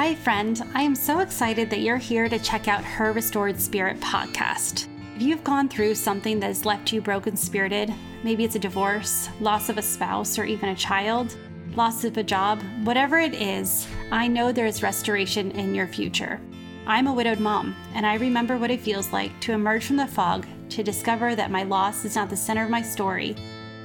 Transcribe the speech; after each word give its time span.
Hi, 0.00 0.14
friend. 0.14 0.62
I 0.72 0.80
am 0.80 0.94
so 0.94 1.18
excited 1.18 1.68
that 1.68 1.80
you're 1.80 1.98
here 1.98 2.26
to 2.26 2.38
check 2.38 2.68
out 2.68 2.82
Her 2.82 3.12
Restored 3.12 3.60
Spirit 3.60 4.00
podcast. 4.00 4.88
If 5.14 5.20
you've 5.20 5.44
gone 5.44 5.68
through 5.68 5.94
something 5.94 6.40
that 6.40 6.46
has 6.46 6.64
left 6.64 6.90
you 6.90 7.02
broken 7.02 7.36
spirited, 7.36 7.92
maybe 8.24 8.42
it's 8.42 8.54
a 8.54 8.58
divorce, 8.58 9.28
loss 9.42 9.68
of 9.68 9.76
a 9.76 9.82
spouse, 9.82 10.38
or 10.38 10.44
even 10.44 10.70
a 10.70 10.74
child, 10.74 11.36
loss 11.74 12.02
of 12.04 12.16
a 12.16 12.22
job, 12.22 12.62
whatever 12.82 13.18
it 13.18 13.34
is, 13.34 13.86
I 14.10 14.26
know 14.26 14.52
there 14.52 14.64
is 14.64 14.82
restoration 14.82 15.50
in 15.50 15.74
your 15.74 15.86
future. 15.86 16.40
I'm 16.86 17.06
a 17.06 17.12
widowed 17.12 17.38
mom, 17.38 17.76
and 17.92 18.06
I 18.06 18.14
remember 18.14 18.56
what 18.56 18.70
it 18.70 18.80
feels 18.80 19.12
like 19.12 19.38
to 19.42 19.52
emerge 19.52 19.84
from 19.84 19.96
the 19.96 20.06
fog 20.06 20.46
to 20.70 20.82
discover 20.82 21.34
that 21.34 21.50
my 21.50 21.64
loss 21.64 22.06
is 22.06 22.16
not 22.16 22.30
the 22.30 22.36
center 22.38 22.64
of 22.64 22.70
my 22.70 22.80
story, 22.80 23.36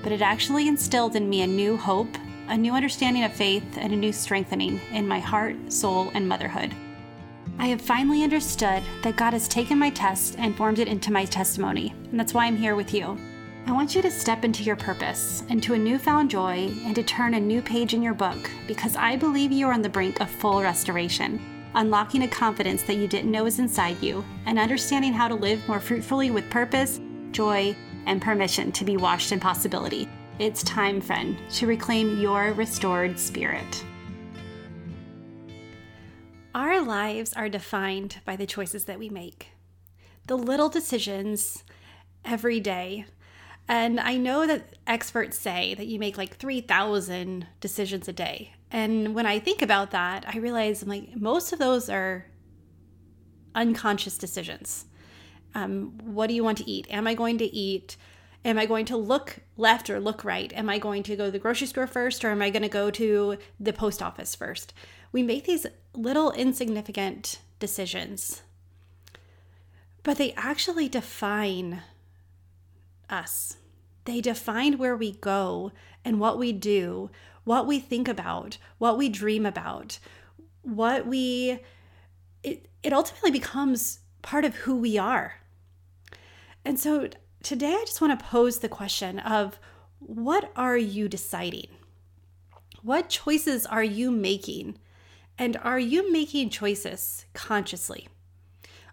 but 0.02 0.14
it 0.14 0.22
actually 0.22 0.70
instilled 0.70 1.18
in 1.18 1.30
me 1.30 1.42
a 1.42 1.48
new 1.48 1.76
hope 1.76 2.16
a 2.48 2.58
new 2.58 2.74
understanding 2.74 3.24
of 3.24 3.34
faith, 3.34 3.78
and 3.78 3.92
a 3.94 3.96
new 3.96 4.12
strengthening 4.12 4.80
in 4.92 5.08
my 5.08 5.20
heart, 5.20 5.56
soul, 5.72 6.12
and 6.14 6.28
motherhood. 6.28 6.74
I 7.58 7.68
have 7.68 7.82
finally 7.82 8.24
understood 8.24 8.84
that 9.04 9.16
God 9.16 9.34
has 9.34 9.48
taken 9.48 9.80
my 9.80 9.90
test 9.90 10.36
and 10.38 10.56
formed 10.56 10.80
it 10.80 10.88
into 10.88 11.12
my 11.12 11.26
testimony, 11.26 11.94
and 12.12 12.20
that's 12.20 12.34
why 12.34 12.46
I'm 12.46 12.58
here 12.58 12.76
with 12.76 12.94
you. 12.94 13.18
I 13.68 13.72
want 13.72 13.96
you 13.96 14.02
to 14.04 14.12
step 14.12 14.44
into 14.44 14.62
your 14.62 14.76
purpose, 14.76 15.44
into 15.50 15.74
a 15.74 15.78
newfound 15.78 16.30
joy, 16.30 16.72
and 16.84 16.94
to 16.96 17.04
turn 17.04 17.34
a 17.34 17.40
new 17.40 17.62
page 17.62 17.94
in 17.94 18.04
your 18.04 18.14
book 18.14 18.52
because 18.68 18.96
I 18.96 19.16
believe 19.16 19.52
you 19.52 19.68
are 19.68 19.74
on 19.74 19.82
the 19.82 19.90
brink 19.90 20.20
of 20.22 20.30
full 20.30 20.62
restoration, 20.62 21.40
unlocking 21.74 22.24
a 22.24 22.28
confidence 22.28 22.84
that 22.84 22.98
you 22.98 23.08
didn't 23.08 23.32
know 23.32 23.46
was 23.46 23.58
inside 23.58 24.04
you, 24.04 24.24
and 24.46 24.60
understanding 24.60 25.14
how 25.14 25.28
to 25.28 25.36
live 25.36 25.68
more 25.68 25.80
fruitfully 25.80 26.30
with 26.30 26.50
purpose, 26.50 27.00
joy, 27.32 27.76
and 28.06 28.22
permission 28.22 28.72
to 28.74 28.86
be 28.86 28.98
washed 28.98 29.32
in 29.32 29.40
possibility. 29.40 30.08
It's 30.38 30.64
time, 30.64 31.00
friend, 31.00 31.38
to 31.52 31.66
reclaim 31.66 32.20
your 32.20 32.52
restored 32.52 33.18
spirit. 33.18 33.86
Our 36.54 36.82
lives 36.82 37.32
are 37.32 37.48
defined 37.48 38.18
by 38.26 38.36
the 38.36 38.46
choices 38.46 38.84
that 38.84 39.00
we 39.00 39.08
make, 39.08 39.52
the 40.28 40.38
little 40.38 40.68
decisions 40.68 41.64
every 42.26 42.60
day. 42.60 43.06
And 43.70 43.98
I 43.98 44.18
know 44.18 44.46
that 44.46 44.76
experts 44.86 45.40
say 45.40 45.74
that 45.76 45.88
you 45.88 46.00
make 46.00 46.18
like 46.18 46.36
3,000 46.36 47.48
decisions 47.62 48.10
a 48.10 48.14
day. 48.14 48.56
And 48.70 49.16
when 49.16 49.26
I 49.26 49.40
think 49.40 49.62
about 49.62 49.92
that, 49.92 50.26
I 50.28 50.40
realize 50.40 50.84
I'm 50.84 50.90
like, 50.90 51.16
most 51.16 51.54
of 51.54 51.60
those 51.60 51.90
are 51.90 52.26
unconscious 53.56 54.18
decisions. 54.18 54.84
Um, 55.54 55.98
what 56.04 56.28
do 56.28 56.34
you 56.34 56.44
want 56.44 56.58
to 56.58 56.70
eat? 56.70 56.88
Am 56.90 57.08
I 57.08 57.14
going 57.14 57.38
to 57.38 57.46
eat 57.46 57.96
Am 58.46 58.60
I 58.60 58.68
going 58.68 58.86
to 58.86 58.96
look 58.96 59.40
left 59.58 59.90
or 59.90 60.00
look 60.00 60.24
right? 60.24 60.54
Am 60.54 60.70
I 60.70 60.78
going 60.78 61.02
to 61.04 61.16
go 61.16 61.26
to 61.26 61.32
the 61.32 61.40
grocery 61.40 61.66
store 61.66 61.88
first 61.88 62.24
or 62.24 62.30
am 62.30 62.44
I 62.44 62.52
going 62.52 62.62
to 62.62 62.70
go 62.70 62.92
to 62.92 63.38
the 63.60 63.74
post 63.74 64.04
office 64.04 64.36
first? 64.36 64.72
We 65.12 65.24
make 65.24 65.46
these 65.46 65.66
little 65.96 66.32
insignificant 66.32 67.40
decisions, 67.58 68.44
but 70.04 70.20
they 70.20 70.34
actually 70.34 70.88
define 70.88 71.82
us. 73.10 73.58
They 74.06 74.22
define 74.22 74.78
where 74.78 74.96
we 74.96 75.14
go 75.14 75.72
and 76.04 76.20
what 76.20 76.38
we 76.38 76.54
do, 76.54 77.10
what 77.46 77.66
we 77.66 77.80
think 77.80 78.08
about, 78.08 78.60
what 78.78 78.96
we 78.96 79.10
dream 79.10 79.48
about, 79.48 79.98
what 80.62 81.08
we. 81.08 81.60
It, 82.44 82.68
it 82.84 82.94
ultimately 82.94 83.32
becomes 83.32 84.02
part 84.22 84.46
of 84.46 84.54
who 84.58 84.78
we 84.78 85.00
are. 85.00 85.42
And 86.64 86.80
so 86.80 87.10
today 87.46 87.78
I 87.80 87.84
just 87.86 88.02
want 88.02 88.20
to 88.20 88.26
pose 88.26 88.58
the 88.58 88.68
question 88.68 89.20
of 89.20 89.60
what 90.00 90.52
are 90.56 90.78
you 90.78 91.08
deciding? 91.08 91.68
What 92.82 93.08
choices 93.08 93.68
are 93.68 93.84
you 93.84 94.10
making? 94.10 94.80
And 95.38 95.56
are 95.58 95.78
you 95.78 96.12
making 96.12 96.50
choices 96.50 97.26
consciously? 97.34 98.08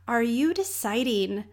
Are 0.07 0.23
you 0.23 0.53
deciding 0.53 1.45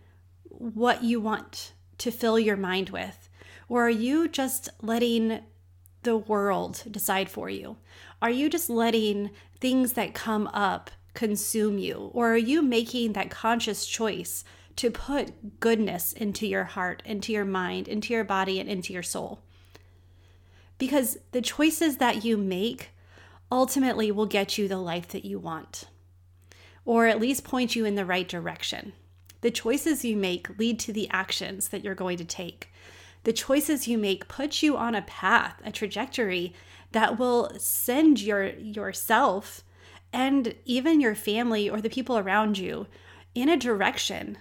what 0.44 1.02
you 1.02 1.22
want 1.22 1.72
to 2.00 2.12
fill 2.12 2.38
your 2.38 2.58
mind 2.58 2.90
with? 2.90 3.30
Or 3.70 3.86
are 3.86 3.90
you 3.90 4.28
just 4.28 4.68
letting 4.82 5.40
the 6.04 6.18
world 6.18 6.84
decide 6.92 7.30
for 7.30 7.50
you? 7.50 7.78
Are 8.22 8.30
you 8.30 8.50
just 8.50 8.70
letting 8.70 9.30
things 9.62 9.94
that 9.94 10.14
come 10.14 10.48
up 10.48 10.92
consume 11.14 11.78
you? 11.78 12.12
Or 12.14 12.34
are 12.34 12.38
you 12.38 12.62
making 12.62 13.14
that 13.14 13.30
conscious 13.30 13.86
choice 13.86 14.44
to 14.80 14.90
put 14.90 15.60
goodness 15.60 16.14
into 16.14 16.48
your 16.48 16.64
heart, 16.64 17.04
into 17.04 17.34
your 17.34 17.44
mind, 17.44 17.86
into 17.90 18.14
your 18.14 18.24
body, 18.24 18.62
and 18.62 18.70
into 18.70 18.94
your 18.94 19.04
soul. 19.04 19.42
Because 20.78 21.18
the 21.34 21.42
choices 21.42 21.98
that 21.98 22.24
you 22.24 22.38
make 22.38 22.92
ultimately 23.52 24.10
will 24.10 24.26
get 24.26 24.58
you 24.58 24.70
the 24.70 24.78
life 24.78 25.10
that 25.10 25.26
you 25.26 25.38
want, 25.38 25.84
or 26.86 27.08
at 27.08 27.20
least 27.20 27.44
point 27.44 27.76
you 27.76 27.84
in 27.84 27.96
the 27.96 28.06
right 28.06 28.26
direction. 28.26 28.94
The 29.42 29.52
choices 29.52 30.06
you 30.06 30.16
make 30.16 30.58
lead 30.58 30.80
to 30.80 30.94
the 30.94 31.10
actions 31.10 31.68
that 31.70 31.84
you're 31.84 31.94
going 31.94 32.18
to 32.18 32.24
take. 32.24 32.72
The 33.26 33.34
choices 33.34 33.86
you 33.86 33.98
make 33.98 34.30
put 34.30 34.64
you 34.64 34.78
on 34.78 34.96
a 34.96 35.02
path, 35.02 35.62
a 35.66 35.74
trajectory 35.74 36.54
that 36.94 37.20
will 37.20 37.52
send 37.58 38.22
your 38.22 38.46
yourself 38.46 39.62
and 40.14 40.56
even 40.64 41.02
your 41.02 41.16
family 41.16 41.70
or 41.70 41.82
the 41.82 41.90
people 41.90 42.18
around 42.18 42.58
you 42.58 42.88
in 43.36 43.50
a 43.50 43.58
direction 43.58 44.38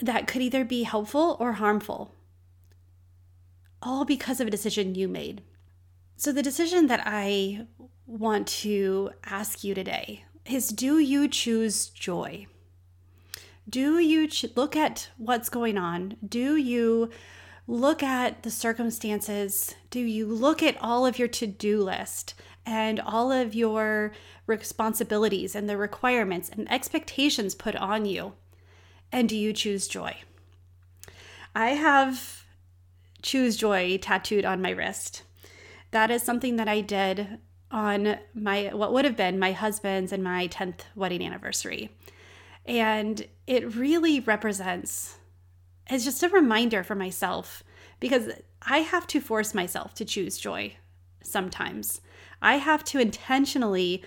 that 0.00 0.26
could 0.26 0.42
either 0.42 0.64
be 0.64 0.82
helpful 0.82 1.36
or 1.40 1.54
harmful, 1.54 2.14
all 3.82 4.04
because 4.04 4.40
of 4.40 4.46
a 4.46 4.50
decision 4.50 4.94
you 4.94 5.08
made. 5.08 5.42
So, 6.16 6.32
the 6.32 6.42
decision 6.42 6.86
that 6.88 7.02
I 7.06 7.66
want 8.06 8.46
to 8.48 9.10
ask 9.24 9.64
you 9.64 9.74
today 9.74 10.24
is 10.44 10.68
do 10.68 10.98
you 10.98 11.28
choose 11.28 11.88
joy? 11.88 12.46
Do 13.68 13.98
you 13.98 14.26
ch- 14.26 14.46
look 14.56 14.74
at 14.74 15.10
what's 15.16 15.48
going 15.48 15.78
on? 15.78 16.16
Do 16.26 16.56
you 16.56 17.10
look 17.66 18.02
at 18.02 18.42
the 18.42 18.50
circumstances? 18.50 19.74
Do 19.90 20.00
you 20.00 20.26
look 20.26 20.62
at 20.62 20.76
all 20.80 21.06
of 21.06 21.18
your 21.18 21.28
to 21.28 21.46
do 21.46 21.82
list 21.82 22.34
and 22.66 22.98
all 23.00 23.30
of 23.30 23.54
your 23.54 24.12
responsibilities 24.46 25.54
and 25.54 25.68
the 25.68 25.76
requirements 25.76 26.50
and 26.50 26.70
expectations 26.70 27.54
put 27.54 27.76
on 27.76 28.06
you? 28.06 28.32
And 29.12 29.28
do 29.28 29.36
you 29.36 29.52
choose 29.52 29.88
joy? 29.88 30.16
I 31.54 31.70
have 31.70 32.44
choose 33.22 33.56
joy 33.56 33.98
tattooed 33.98 34.44
on 34.44 34.62
my 34.62 34.70
wrist. 34.70 35.22
That 35.90 36.10
is 36.10 36.22
something 36.22 36.56
that 36.56 36.68
I 36.68 36.80
did 36.80 37.38
on 37.70 38.18
my 38.34 38.70
what 38.72 38.92
would 38.92 39.04
have 39.04 39.16
been 39.16 39.38
my 39.38 39.52
husband's 39.52 40.12
and 40.12 40.24
my 40.24 40.48
10th 40.48 40.80
wedding 40.94 41.24
anniversary. 41.24 41.90
And 42.66 43.26
it 43.46 43.74
really 43.74 44.20
represents 44.20 45.16
it's 45.88 46.04
just 46.04 46.22
a 46.22 46.28
reminder 46.28 46.84
for 46.84 46.94
myself 46.94 47.64
because 47.98 48.30
I 48.62 48.78
have 48.78 49.06
to 49.08 49.20
force 49.20 49.54
myself 49.54 49.94
to 49.94 50.04
choose 50.04 50.38
joy 50.38 50.76
sometimes. 51.22 52.00
I 52.40 52.56
have 52.56 52.84
to 52.84 53.00
intentionally 53.00 54.04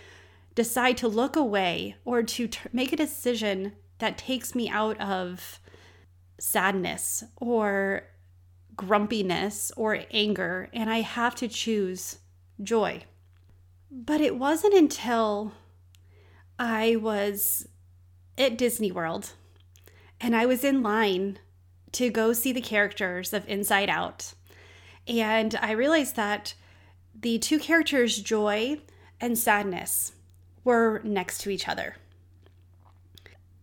decide 0.56 0.98
to 0.98 1.08
look 1.08 1.36
away 1.36 1.96
or 2.06 2.24
to 2.24 2.48
t- 2.48 2.60
make 2.72 2.94
a 2.94 2.98
decision 2.98 3.74
that 4.04 4.18
takes 4.18 4.54
me 4.54 4.68
out 4.68 5.00
of 5.00 5.62
sadness 6.38 7.24
or 7.38 8.04
grumpiness 8.76 9.72
or 9.78 10.00
anger, 10.12 10.68
and 10.74 10.90
I 10.90 11.00
have 11.00 11.36
to 11.36 11.48
choose 11.48 12.18
joy. 12.62 13.06
But 13.90 14.20
it 14.20 14.36
wasn't 14.36 14.74
until 14.74 15.54
I 16.60 16.98
was 16.98 17.66
at 18.38 18.58
Disney 18.58 18.92
World 18.92 19.32
and 20.20 20.36
I 20.36 20.48
was 20.48 20.66
in 20.66 20.84
line 20.84 21.40
to 21.94 22.10
go 22.10 22.34
see 22.34 22.52
the 22.52 22.60
characters 22.60 23.32
of 23.32 23.48
Inside 23.48 23.90
Out. 23.90 24.34
And 25.08 25.58
I 25.62 25.72
realized 25.72 26.18
that 26.18 26.56
the 27.18 27.40
two 27.40 27.58
characters, 27.58 28.18
joy 28.22 28.80
and 29.22 29.40
sadness, 29.40 30.12
were 30.66 31.00
next 31.06 31.38
to 31.44 31.50
each 31.50 31.70
other. 31.70 31.96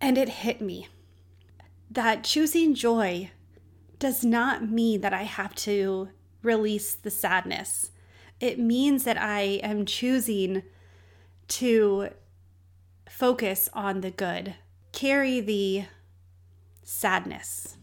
And 0.01 0.17
it 0.17 0.29
hit 0.29 0.61
me 0.61 0.89
that 1.91 2.25
choosing 2.25 2.75
joy 2.75 3.31
does 3.99 4.25
not 4.25 4.69
mean 4.69 5.03
that 5.03 5.13
I 5.13 5.25
have 5.25 5.55
to 5.57 6.09
release 6.43 6.95
the 6.95 7.11
sadness. 7.11 7.91
It 8.39 8.59
means 8.59 9.05
that 9.05 9.21
I 9.21 9.61
am 9.63 9.85
choosing 9.85 10.63
to 11.49 12.11
focus 13.09 13.69
on 13.75 14.01
the 14.01 14.11
good, 14.11 14.55
carry 14.93 15.41
the 15.41 15.85
sadness. 16.83 17.77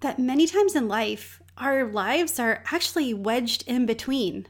That 0.00 0.18
many 0.18 0.46
times 0.46 0.74
in 0.74 0.88
life, 0.88 1.42
our 1.58 1.84
lives 1.84 2.38
are 2.38 2.62
actually 2.72 3.12
wedged 3.12 3.64
in 3.66 3.84
between 3.84 4.46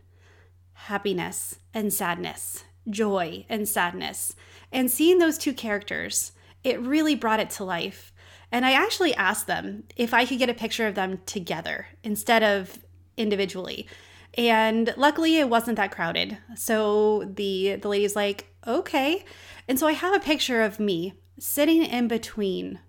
happiness 0.74 1.58
and 1.74 1.92
sadness, 1.92 2.64
joy 2.88 3.46
and 3.48 3.68
sadness. 3.68 4.36
And 4.70 4.90
seeing 4.90 5.18
those 5.18 5.38
two 5.38 5.54
characters 5.54 6.32
it 6.64 6.80
really 6.80 7.14
brought 7.14 7.40
it 7.40 7.50
to 7.50 7.64
life. 7.64 8.12
And 8.50 8.64
I 8.64 8.72
actually 8.72 9.14
asked 9.14 9.46
them 9.46 9.84
if 9.96 10.14
I 10.14 10.24
could 10.24 10.38
get 10.38 10.50
a 10.50 10.54
picture 10.54 10.86
of 10.86 10.94
them 10.94 11.20
together 11.26 11.86
instead 12.02 12.42
of 12.42 12.78
individually. 13.16 13.86
And 14.34 14.94
luckily 14.96 15.38
it 15.38 15.48
wasn't 15.48 15.76
that 15.76 15.90
crowded. 15.90 16.38
So 16.54 17.24
the 17.34 17.76
the 17.76 17.88
lady's 17.88 18.16
like, 18.16 18.52
"Okay." 18.66 19.24
And 19.66 19.78
so 19.78 19.86
I 19.86 19.92
have 19.92 20.14
a 20.14 20.20
picture 20.20 20.62
of 20.62 20.80
me 20.80 21.14
sitting 21.38 21.84
in 21.84 22.08
between 22.08 22.80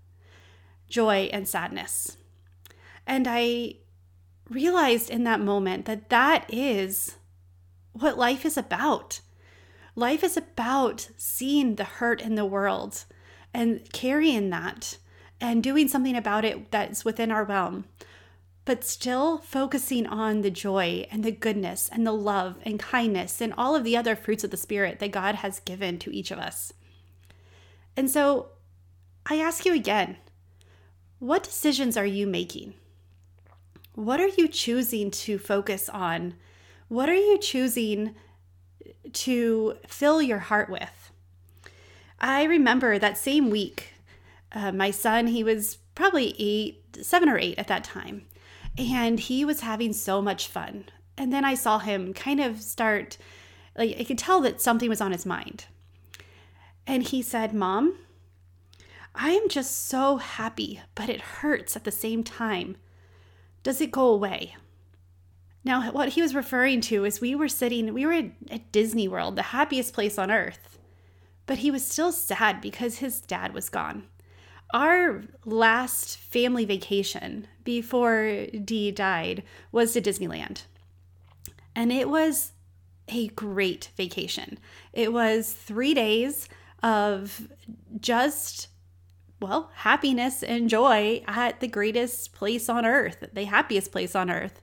joy 0.88 1.28
and 1.32 1.48
sadness. 1.48 2.16
And 3.06 3.26
I 3.28 3.76
realized 4.48 5.10
in 5.10 5.24
that 5.24 5.40
moment 5.40 5.84
that 5.86 6.10
that 6.10 6.44
is 6.52 7.16
what 7.92 8.18
life 8.18 8.44
is 8.44 8.56
about. 8.56 9.20
Life 9.94 10.22
is 10.24 10.36
about 10.36 11.08
seeing 11.16 11.76
the 11.76 11.84
hurt 11.84 12.20
in 12.20 12.34
the 12.34 12.44
world 12.44 13.04
and 13.52 13.90
carrying 13.92 14.50
that 14.50 14.98
and 15.40 15.62
doing 15.62 15.88
something 15.88 16.16
about 16.16 16.44
it 16.44 16.70
that's 16.70 17.04
within 17.04 17.30
our 17.30 17.44
realm, 17.44 17.84
but 18.64 18.84
still 18.84 19.38
focusing 19.38 20.06
on 20.06 20.42
the 20.42 20.50
joy 20.50 21.06
and 21.10 21.24
the 21.24 21.32
goodness 21.32 21.88
and 21.92 22.06
the 22.06 22.12
love 22.12 22.56
and 22.62 22.78
kindness 22.78 23.40
and 23.40 23.54
all 23.56 23.74
of 23.74 23.84
the 23.84 23.96
other 23.96 24.14
fruits 24.14 24.44
of 24.44 24.50
the 24.50 24.56
Spirit 24.56 24.98
that 24.98 25.10
God 25.10 25.36
has 25.36 25.60
given 25.60 25.98
to 25.98 26.14
each 26.14 26.30
of 26.30 26.38
us. 26.38 26.72
And 27.96 28.10
so 28.10 28.50
I 29.26 29.36
ask 29.36 29.64
you 29.64 29.74
again 29.74 30.16
what 31.18 31.42
decisions 31.42 31.96
are 31.96 32.06
you 32.06 32.26
making? 32.26 32.74
What 33.94 34.20
are 34.20 34.28
you 34.28 34.48
choosing 34.48 35.10
to 35.10 35.38
focus 35.38 35.88
on? 35.88 36.34
What 36.88 37.08
are 37.10 37.14
you 37.14 37.38
choosing 37.38 38.14
to 39.12 39.76
fill 39.86 40.22
your 40.22 40.38
heart 40.38 40.70
with? 40.70 40.99
I 42.20 42.44
remember 42.44 42.98
that 42.98 43.16
same 43.16 43.50
week, 43.50 43.94
uh, 44.52 44.72
my 44.72 44.90
son, 44.90 45.28
he 45.28 45.42
was 45.42 45.78
probably 45.94 46.34
eight, 46.38 46.98
seven 47.02 47.28
or 47.28 47.38
eight 47.38 47.58
at 47.58 47.68
that 47.68 47.84
time, 47.84 48.26
and 48.76 49.18
he 49.18 49.44
was 49.44 49.60
having 49.60 49.92
so 49.92 50.20
much 50.20 50.48
fun. 50.48 50.84
And 51.16 51.32
then 51.32 51.44
I 51.44 51.54
saw 51.54 51.78
him 51.78 52.12
kind 52.12 52.40
of 52.40 52.60
start, 52.60 53.16
like, 53.76 53.96
I 53.98 54.04
could 54.04 54.18
tell 54.18 54.40
that 54.40 54.60
something 54.60 54.88
was 54.88 55.00
on 55.00 55.12
his 55.12 55.26
mind. 55.26 55.66
And 56.86 57.02
he 57.02 57.22
said, 57.22 57.54
Mom, 57.54 57.96
I 59.14 59.30
am 59.30 59.48
just 59.48 59.86
so 59.86 60.16
happy, 60.16 60.80
but 60.94 61.08
it 61.08 61.20
hurts 61.20 61.76
at 61.76 61.84
the 61.84 61.90
same 61.90 62.24
time. 62.24 62.76
Does 63.62 63.80
it 63.80 63.90
go 63.90 64.08
away? 64.08 64.56
Now, 65.62 65.90
what 65.90 66.10
he 66.10 66.22
was 66.22 66.34
referring 66.34 66.80
to 66.82 67.04
is 67.04 67.20
we 67.20 67.34
were 67.34 67.48
sitting, 67.48 67.92
we 67.92 68.06
were 68.06 68.30
at 68.50 68.72
Disney 68.72 69.08
World, 69.08 69.36
the 69.36 69.42
happiest 69.42 69.92
place 69.92 70.18
on 70.18 70.30
earth, 70.30 70.78
but 71.50 71.58
he 71.58 71.70
was 71.72 71.84
still 71.84 72.12
sad 72.12 72.60
because 72.60 72.98
his 72.98 73.20
dad 73.20 73.52
was 73.52 73.68
gone. 73.68 74.04
Our 74.72 75.24
last 75.44 76.16
family 76.16 76.64
vacation 76.64 77.48
before 77.64 78.46
Dee 78.64 78.92
died 78.92 79.42
was 79.72 79.92
to 79.94 80.00
Disneyland. 80.00 80.62
And 81.74 81.90
it 81.90 82.08
was 82.08 82.52
a 83.08 83.26
great 83.30 83.90
vacation. 83.96 84.60
It 84.92 85.12
was 85.12 85.52
three 85.52 85.92
days 85.92 86.48
of 86.84 87.48
just 87.98 88.68
well, 89.40 89.72
happiness 89.74 90.44
and 90.44 90.70
joy 90.70 91.24
at 91.26 91.58
the 91.58 91.66
greatest 91.66 92.32
place 92.32 92.68
on 92.68 92.86
earth, 92.86 93.24
the 93.32 93.46
happiest 93.46 93.90
place 93.90 94.14
on 94.14 94.30
earth. 94.30 94.60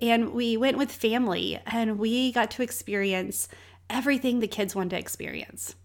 And 0.00 0.32
we 0.32 0.56
went 0.56 0.78
with 0.78 0.90
family 0.90 1.60
and 1.64 1.96
we 1.96 2.32
got 2.32 2.50
to 2.52 2.64
experience 2.64 3.46
everything 3.88 4.40
the 4.40 4.48
kids 4.48 4.74
wanted 4.74 4.90
to 4.90 4.98
experience. 4.98 5.76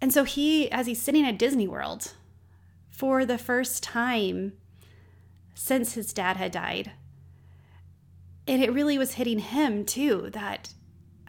And 0.00 0.12
so 0.12 0.24
he, 0.24 0.70
as 0.70 0.86
he's 0.86 1.02
sitting 1.02 1.26
at 1.26 1.38
Disney 1.38 1.68
World 1.68 2.14
for 2.88 3.24
the 3.24 3.38
first 3.38 3.82
time 3.82 4.54
since 5.54 5.94
his 5.94 6.12
dad 6.12 6.36
had 6.36 6.52
died, 6.52 6.92
and 8.46 8.62
it 8.62 8.72
really 8.72 8.96
was 8.96 9.14
hitting 9.14 9.38
him 9.38 9.84
too 9.84 10.30
that 10.32 10.72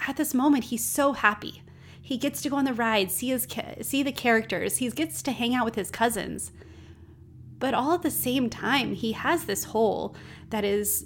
at 0.08 0.18
this 0.18 0.34
moment 0.34 0.66
he's 0.66 0.86
so 0.86 1.14
happy 1.14 1.62
he 2.02 2.18
gets 2.18 2.42
to 2.42 2.50
go 2.50 2.58
on 2.58 2.66
the 2.66 2.74
ride, 2.74 3.12
see 3.12 3.30
his 3.30 3.48
see 3.82 4.04
the 4.04 4.12
characters. 4.12 4.78
He 4.78 4.90
gets 4.90 5.22
to 5.22 5.32
hang 5.32 5.56
out 5.56 5.66
with 5.66 5.76
his 5.76 5.92
cousins. 5.92 6.52
But 7.60 7.74
all 7.74 7.94
at 7.94 8.02
the 8.02 8.12
same 8.12 8.50
time, 8.50 8.96
he 8.96 9.12
has 9.12 9.46
this 9.46 9.66
hole 9.66 10.16
that 10.50 10.66
is 10.66 11.06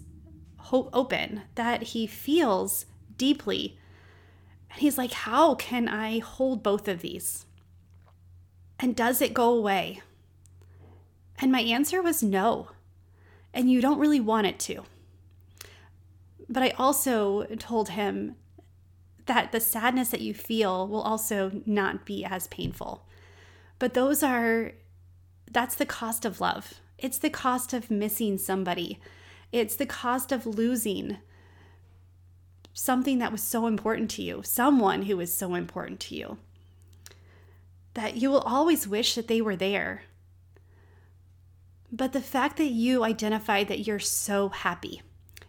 open 0.71 1.44
that 1.53 1.83
he 1.83 2.07
feels 2.07 2.85
deeply. 3.18 3.77
And 4.71 4.79
he's 4.79 4.97
like, 4.97 5.11
"How 5.11 5.53
can 5.53 5.88
I 5.88 6.19
hold 6.19 6.63
both 6.63 6.88
of 6.88 7.01
these?" 7.01 7.45
And 8.80 8.95
does 8.95 9.22
it 9.22 9.33
go 9.33 9.54
away? 9.54 10.01
And 11.39 11.51
my 11.51 11.62
answer 11.62 12.01
was 12.01 12.24
no. 12.24 12.69
And 13.54 13.72
you 13.72 13.81
don't 13.81 14.00
really 14.00 14.19
want 14.19 14.48
it 14.48 14.60
to. 14.60 14.83
But 16.50 16.63
I 16.63 16.69
also 16.77 17.45
told 17.57 17.89
him 17.89 18.36
that 19.25 19.51
the 19.51 19.60
sadness 19.60 20.10
that 20.10 20.22
you 20.22 20.33
feel 20.33 20.88
will 20.88 21.01
also 21.01 21.62
not 21.66 22.06
be 22.06 22.24
as 22.24 22.48
painful. 22.48 23.07
But 23.80 23.94
those 23.94 24.22
are, 24.24 24.74
that's 25.51 25.75
the 25.75 25.86
cost 25.86 26.25
of 26.25 26.39
love. 26.39 26.75
It's 26.98 27.18
the 27.18 27.30
cost 27.30 27.74
of 27.74 27.92
missing 27.92 28.38
somebody. 28.38 29.00
It's 29.51 29.75
the 29.75 29.86
cost 29.86 30.31
of 30.31 30.45
losing 30.45 31.18
something 32.74 33.19
that 33.19 33.31
was 33.31 33.42
so 33.42 33.68
important 33.68 34.12
to 34.12 34.21
you, 34.21 34.42
someone 34.44 35.04
who 35.04 35.18
was 35.18 35.33
so 35.33 35.56
important 35.56 36.00
to 36.01 36.16
you, 36.16 36.38
that 37.95 38.18
you 38.18 38.30
will 38.30 38.42
always 38.42 38.88
wish 38.88 39.15
that 39.15 39.27
they 39.27 39.42
were 39.42 39.56
there. 39.56 40.03
But 41.92 42.13
the 42.13 42.21
fact 42.21 42.57
that 42.57 42.65
you 42.65 43.03
identified 43.03 43.68
that 43.69 43.88
you're 43.88 44.00
so 44.00 44.50
happy, 44.50 45.01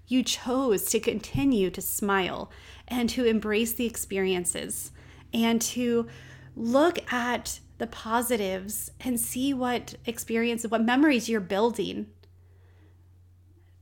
you 0.06 0.22
chose 0.22 0.84
to 0.90 1.00
continue 1.00 1.70
to 1.70 1.82
smile 1.82 2.50
and 2.86 3.10
to 3.10 3.24
embrace 3.24 3.74
the 3.74 3.86
experiences 3.86 4.92
and 5.34 5.60
to 5.60 6.06
look 6.54 7.12
at 7.12 7.60
the 7.78 7.88
positives 7.88 8.92
and 9.00 9.18
see 9.18 9.52
what 9.52 9.96
experience, 10.06 10.64
what 10.64 10.84
memories 10.84 11.28
you're 11.28 11.40
building. 11.40 12.06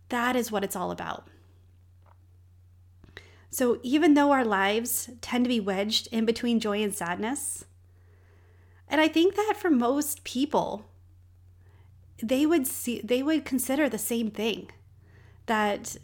That 0.08 0.36
is 0.36 0.50
what 0.50 0.64
it's 0.64 0.74
all 0.74 0.90
about. 0.90 1.28
So, 3.50 3.78
even 3.82 4.14
though 4.14 4.32
our 4.32 4.44
lives 4.44 5.10
tend 5.20 5.44
to 5.44 5.48
be 5.48 5.60
wedged 5.60 6.08
in 6.10 6.24
between 6.24 6.58
joy 6.58 6.82
and 6.82 6.92
sadness, 6.92 7.66
and 8.94 9.00
I 9.00 9.08
think 9.08 9.34
that 9.34 9.56
for 9.56 9.70
most 9.70 10.22
people, 10.22 10.84
they 12.22 12.46
would 12.46 12.64
see 12.64 13.00
they 13.02 13.24
would 13.24 13.44
consider 13.44 13.88
the 13.88 13.98
same 13.98 14.30
thing 14.30 14.70
that 15.46 15.96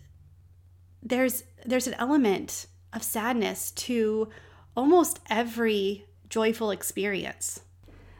there's 1.00 1.44
there's 1.64 1.86
an 1.86 1.94
element 2.00 2.66
of 2.92 3.04
sadness 3.04 3.70
to 3.86 4.28
almost 4.76 5.20
every 5.30 6.06
joyful 6.28 6.72
experience. 6.72 7.60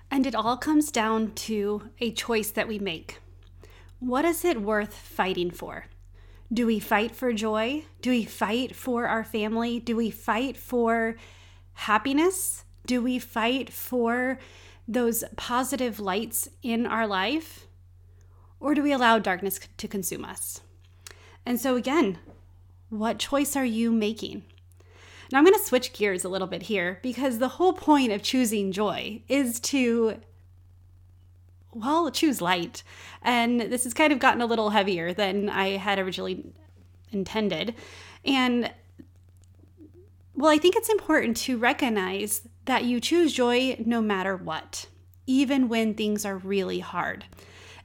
And 0.09 0.25
it 0.25 0.37
all 0.37 0.57
comes 0.57 0.93
down 0.93 1.33
to 1.51 1.91
a 1.99 2.13
choice 2.13 2.53
that 2.53 2.69
we 2.69 2.79
make. 2.79 3.19
What 3.99 4.25
is 4.25 4.45
it 4.45 4.63
worth 4.63 4.95
fighting 4.95 5.51
for? 5.51 5.87
Do 6.53 6.65
we 6.65 6.79
fight 6.79 7.17
for 7.17 7.33
joy? 7.33 7.87
Do 8.03 8.11
we 8.11 8.23
fight 8.23 8.77
for 8.77 9.09
our 9.09 9.25
family? 9.25 9.81
Do 9.81 9.97
we 9.97 10.13
fight 10.13 10.57
for 10.57 11.17
happiness? 11.73 12.65
Do 12.87 13.03
we 13.03 13.19
fight 13.19 13.73
for 13.73 14.39
those 14.91 15.23
positive 15.37 16.01
lights 16.01 16.49
in 16.63 16.85
our 16.85 17.07
life? 17.07 17.67
Or 18.59 18.75
do 18.75 18.83
we 18.83 18.93
allow 18.93 19.19
darkness 19.19 19.61
to 19.77 19.89
consume 19.89 20.25
us? 20.25 20.61
And 21.47 21.61
so, 21.61 21.77
again, 21.77 22.19
what 22.91 23.19
choice 23.19 23.57
are 23.57 23.65
you 23.65 23.93
making? 23.93 24.43
Now, 25.31 25.39
I'm 25.39 25.45
going 25.45 25.57
to 25.57 25.65
switch 25.65 25.93
gears 25.93 26.25
a 26.25 26.29
little 26.29 26.49
bit 26.49 26.63
here 26.63 26.99
because 27.03 27.39
the 27.39 27.49
whole 27.49 27.73
point 27.73 28.11
of 28.11 28.21
choosing 28.21 28.73
joy 28.73 29.23
is 29.29 29.61
to, 29.61 30.17
well, 31.73 32.11
choose 32.11 32.41
light. 32.41 32.83
And 33.23 33.61
this 33.61 33.85
has 33.85 33.95
kind 33.95 34.13
of 34.13 34.19
gotten 34.19 34.43
a 34.43 34.47
little 34.47 34.71
heavier 34.71 35.15
than 35.15 35.49
I 35.49 35.77
had 35.77 36.01
originally 36.01 36.53
intended. 37.13 37.77
And, 38.25 38.73
well, 40.35 40.51
I 40.51 40.59
think 40.59 40.75
it's 40.75 40.89
important 40.89 41.37
to 41.39 41.59
recognize 41.59 42.43
that 42.65 42.85
you 42.85 43.01
choose 43.01 43.33
joy 43.33 43.77
no 43.85 44.01
matter 44.01 44.37
what, 44.37 44.87
even 45.27 45.69
when 45.69 45.95
things 45.95 46.25
are 46.25 46.37
really 46.37 46.81
hard. 46.81 47.25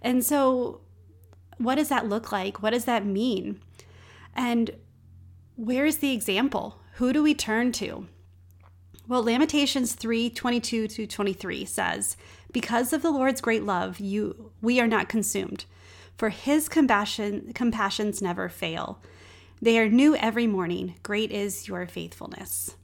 And 0.02 0.24
so, 0.24 0.82
what 1.58 1.76
does 1.76 1.90
that 1.90 2.08
look 2.10 2.32
like? 2.32 2.62
What 2.62 2.72
does 2.72 2.86
that 2.86 3.06
mean? 3.06 3.62
And 4.36 4.72
where 5.56 5.86
is 5.86 5.98
the 5.98 6.12
example? 6.12 6.82
Who 6.96 7.14
do 7.14 7.24
we 7.24 7.34
turn 7.34 7.72
to? 7.74 8.08
Well, 9.08 9.24
Lamentations 9.24 9.94
3 9.94 10.30
22 10.30 10.88
to 10.88 11.08
23 11.08 11.66
says, 11.66 12.18
Because 12.52 12.92
of 12.92 13.02
the 13.02 13.12
Lord's 13.12 13.42
great 13.42 13.64
love, 13.64 14.00
you 14.00 14.52
we 14.62 14.80
are 14.80 14.88
not 14.88 15.10
consumed, 15.10 15.66
for 16.18 16.30
his 16.30 16.68
compassion 16.68 17.52
compassions 17.54 18.22
never 18.22 18.50
fail. 18.50 19.00
They 19.62 19.80
are 19.80 19.88
new 19.88 20.16
every 20.16 20.48
morning. 20.48 20.96
Great 21.04 21.32
is 21.32 21.68
your 21.68 21.88
faithfulness. 21.88 22.76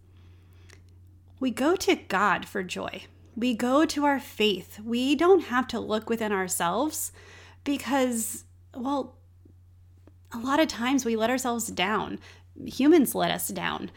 We 1.41 1.49
go 1.49 1.75
to 1.75 1.95
God 1.95 2.45
for 2.45 2.61
joy. 2.61 3.05
We 3.35 3.55
go 3.55 3.83
to 3.83 4.05
our 4.05 4.19
faith. 4.19 4.79
We 4.79 5.15
don't 5.15 5.45
have 5.45 5.67
to 5.69 5.79
look 5.79 6.07
within 6.07 6.31
ourselves 6.31 7.11
because, 7.63 8.43
well, 8.75 9.15
a 10.31 10.37
lot 10.37 10.59
of 10.59 10.67
times 10.67 11.03
we 11.03 11.15
let 11.15 11.31
ourselves 11.31 11.65
down. 11.67 12.19
Humans 12.63 13.15
let 13.15 13.31
us 13.31 13.47
down. 13.47 13.89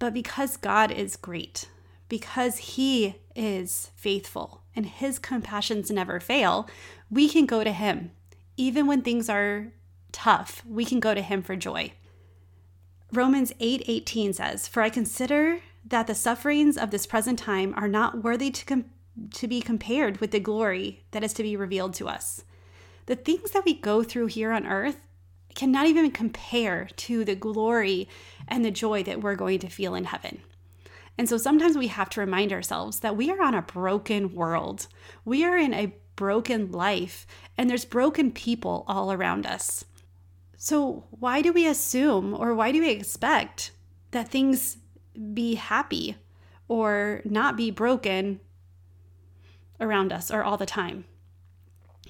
But 0.00 0.12
because 0.12 0.56
God 0.56 0.90
is 0.90 1.14
great, 1.14 1.68
because 2.08 2.58
He 2.58 3.20
is 3.36 3.92
faithful 3.94 4.62
and 4.74 4.84
His 4.84 5.20
compassions 5.20 5.92
never 5.92 6.18
fail, 6.18 6.68
we 7.08 7.28
can 7.28 7.46
go 7.46 7.62
to 7.62 7.72
Him. 7.72 8.10
Even 8.56 8.88
when 8.88 9.02
things 9.02 9.30
are 9.30 9.72
tough, 10.10 10.64
we 10.68 10.84
can 10.84 10.98
go 10.98 11.14
to 11.14 11.22
Him 11.22 11.40
for 11.40 11.54
joy. 11.54 11.92
Romans 13.12 13.52
8 13.60 13.84
18 13.86 14.32
says, 14.32 14.66
For 14.66 14.82
I 14.82 14.90
consider 14.90 15.60
that 15.86 16.06
the 16.06 16.14
sufferings 16.14 16.76
of 16.76 16.90
this 16.90 17.06
present 17.06 17.38
time 17.38 17.72
are 17.76 17.88
not 17.88 18.24
worthy 18.24 18.50
to, 18.50 18.64
com- 18.64 18.86
to 19.34 19.46
be 19.46 19.60
compared 19.60 20.20
with 20.20 20.32
the 20.32 20.40
glory 20.40 21.04
that 21.12 21.22
is 21.22 21.32
to 21.34 21.42
be 21.42 21.56
revealed 21.56 21.94
to 21.94 22.08
us. 22.08 22.42
The 23.06 23.14
things 23.14 23.52
that 23.52 23.64
we 23.64 23.74
go 23.74 24.02
through 24.02 24.26
here 24.26 24.50
on 24.50 24.66
earth 24.66 24.98
cannot 25.54 25.86
even 25.86 26.10
compare 26.10 26.88
to 26.96 27.24
the 27.24 27.36
glory 27.36 28.08
and 28.48 28.64
the 28.64 28.70
joy 28.72 29.04
that 29.04 29.22
we're 29.22 29.36
going 29.36 29.60
to 29.60 29.68
feel 29.68 29.94
in 29.94 30.04
heaven. 30.04 30.40
And 31.16 31.28
so 31.28 31.38
sometimes 31.38 31.78
we 31.78 31.86
have 31.86 32.10
to 32.10 32.20
remind 32.20 32.52
ourselves 32.52 33.00
that 33.00 33.16
we 33.16 33.30
are 33.30 33.40
on 33.40 33.54
a 33.54 33.62
broken 33.62 34.34
world. 34.34 34.88
We 35.24 35.44
are 35.44 35.56
in 35.56 35.72
a 35.72 35.94
broken 36.16 36.72
life, 36.72 37.26
and 37.56 37.70
there's 37.70 37.84
broken 37.84 38.32
people 38.32 38.84
all 38.86 39.12
around 39.12 39.46
us. 39.46 39.84
So, 40.68 41.04
why 41.10 41.42
do 41.42 41.52
we 41.52 41.64
assume 41.64 42.34
or 42.34 42.52
why 42.52 42.72
do 42.72 42.80
we 42.80 42.90
expect 42.90 43.70
that 44.10 44.26
things 44.26 44.78
be 45.32 45.54
happy 45.54 46.16
or 46.66 47.22
not 47.24 47.56
be 47.56 47.70
broken 47.70 48.40
around 49.78 50.12
us 50.12 50.28
or 50.28 50.42
all 50.42 50.56
the 50.56 50.66
time? 50.66 51.04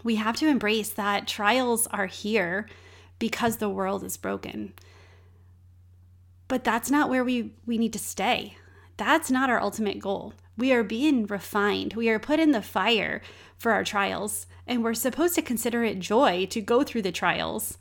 We 0.02 0.14
have 0.14 0.36
to 0.36 0.48
embrace 0.48 0.88
that 0.88 1.28
trials 1.28 1.86
are 1.88 2.06
here 2.06 2.66
because 3.18 3.58
the 3.58 3.68
world 3.68 4.02
is 4.02 4.16
broken. 4.16 4.72
But 6.48 6.64
that's 6.64 6.90
not 6.90 7.10
where 7.10 7.25
we, 7.25 7.52
we 7.66 7.76
need 7.76 7.92
to 7.92 7.98
stay. 7.98 8.56
That's 8.96 9.30
not 9.30 9.50
our 9.50 9.60
ultimate 9.60 9.98
goal. 9.98 10.32
We 10.56 10.72
are 10.72 10.82
being 10.82 11.26
refined. 11.26 11.92
We 11.92 12.08
are 12.08 12.18
put 12.18 12.40
in 12.40 12.52
the 12.52 12.62
fire 12.62 13.20
for 13.58 13.72
our 13.72 13.84
trials, 13.84 14.46
and 14.66 14.82
we're 14.82 14.94
supposed 14.94 15.34
to 15.34 15.42
consider 15.42 15.84
it 15.84 15.98
joy 15.98 16.46
to 16.46 16.62
go 16.62 16.84
through 16.84 17.02
the 17.02 17.12
trials 17.12 17.76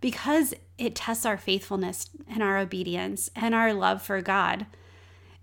because 0.00 0.54
it 0.76 0.94
tests 0.94 1.26
our 1.26 1.36
faithfulness 1.36 2.08
and 2.28 2.42
our 2.42 2.58
obedience 2.58 3.30
and 3.34 3.54
our 3.54 3.72
love 3.72 4.02
for 4.02 4.20
God. 4.20 4.66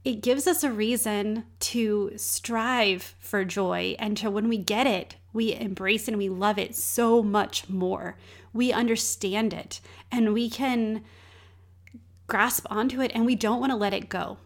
It 0.03 0.21
gives 0.21 0.47
us 0.47 0.63
a 0.63 0.71
reason 0.71 1.45
to 1.61 2.11
strive 2.15 3.15
for 3.19 3.43
joy 3.43 3.95
and 3.97 4.15
to 4.17 4.29
when 4.29 4.47
we 4.47 4.57
get 4.57 4.87
it, 4.87 5.15
we 5.33 5.53
embrace 5.53 6.07
and 6.07 6.17
we 6.17 6.29
love 6.29 6.57
it 6.57 6.75
so 6.75 7.23
much 7.23 7.67
more. 7.67 8.17
We 8.53 8.71
understand 8.71 9.53
it 9.53 9.81
and 10.11 10.33
we 10.33 10.49
can 10.49 11.03
grasp 12.27 12.65
onto 12.69 13.01
it 13.01 13.11
and 13.13 13.25
we 13.25 13.35
don't 13.35 13.59
want 13.59 13.71
to 13.71 13.77
let 13.77 13.93
it 13.93 14.09
go. 14.09 14.37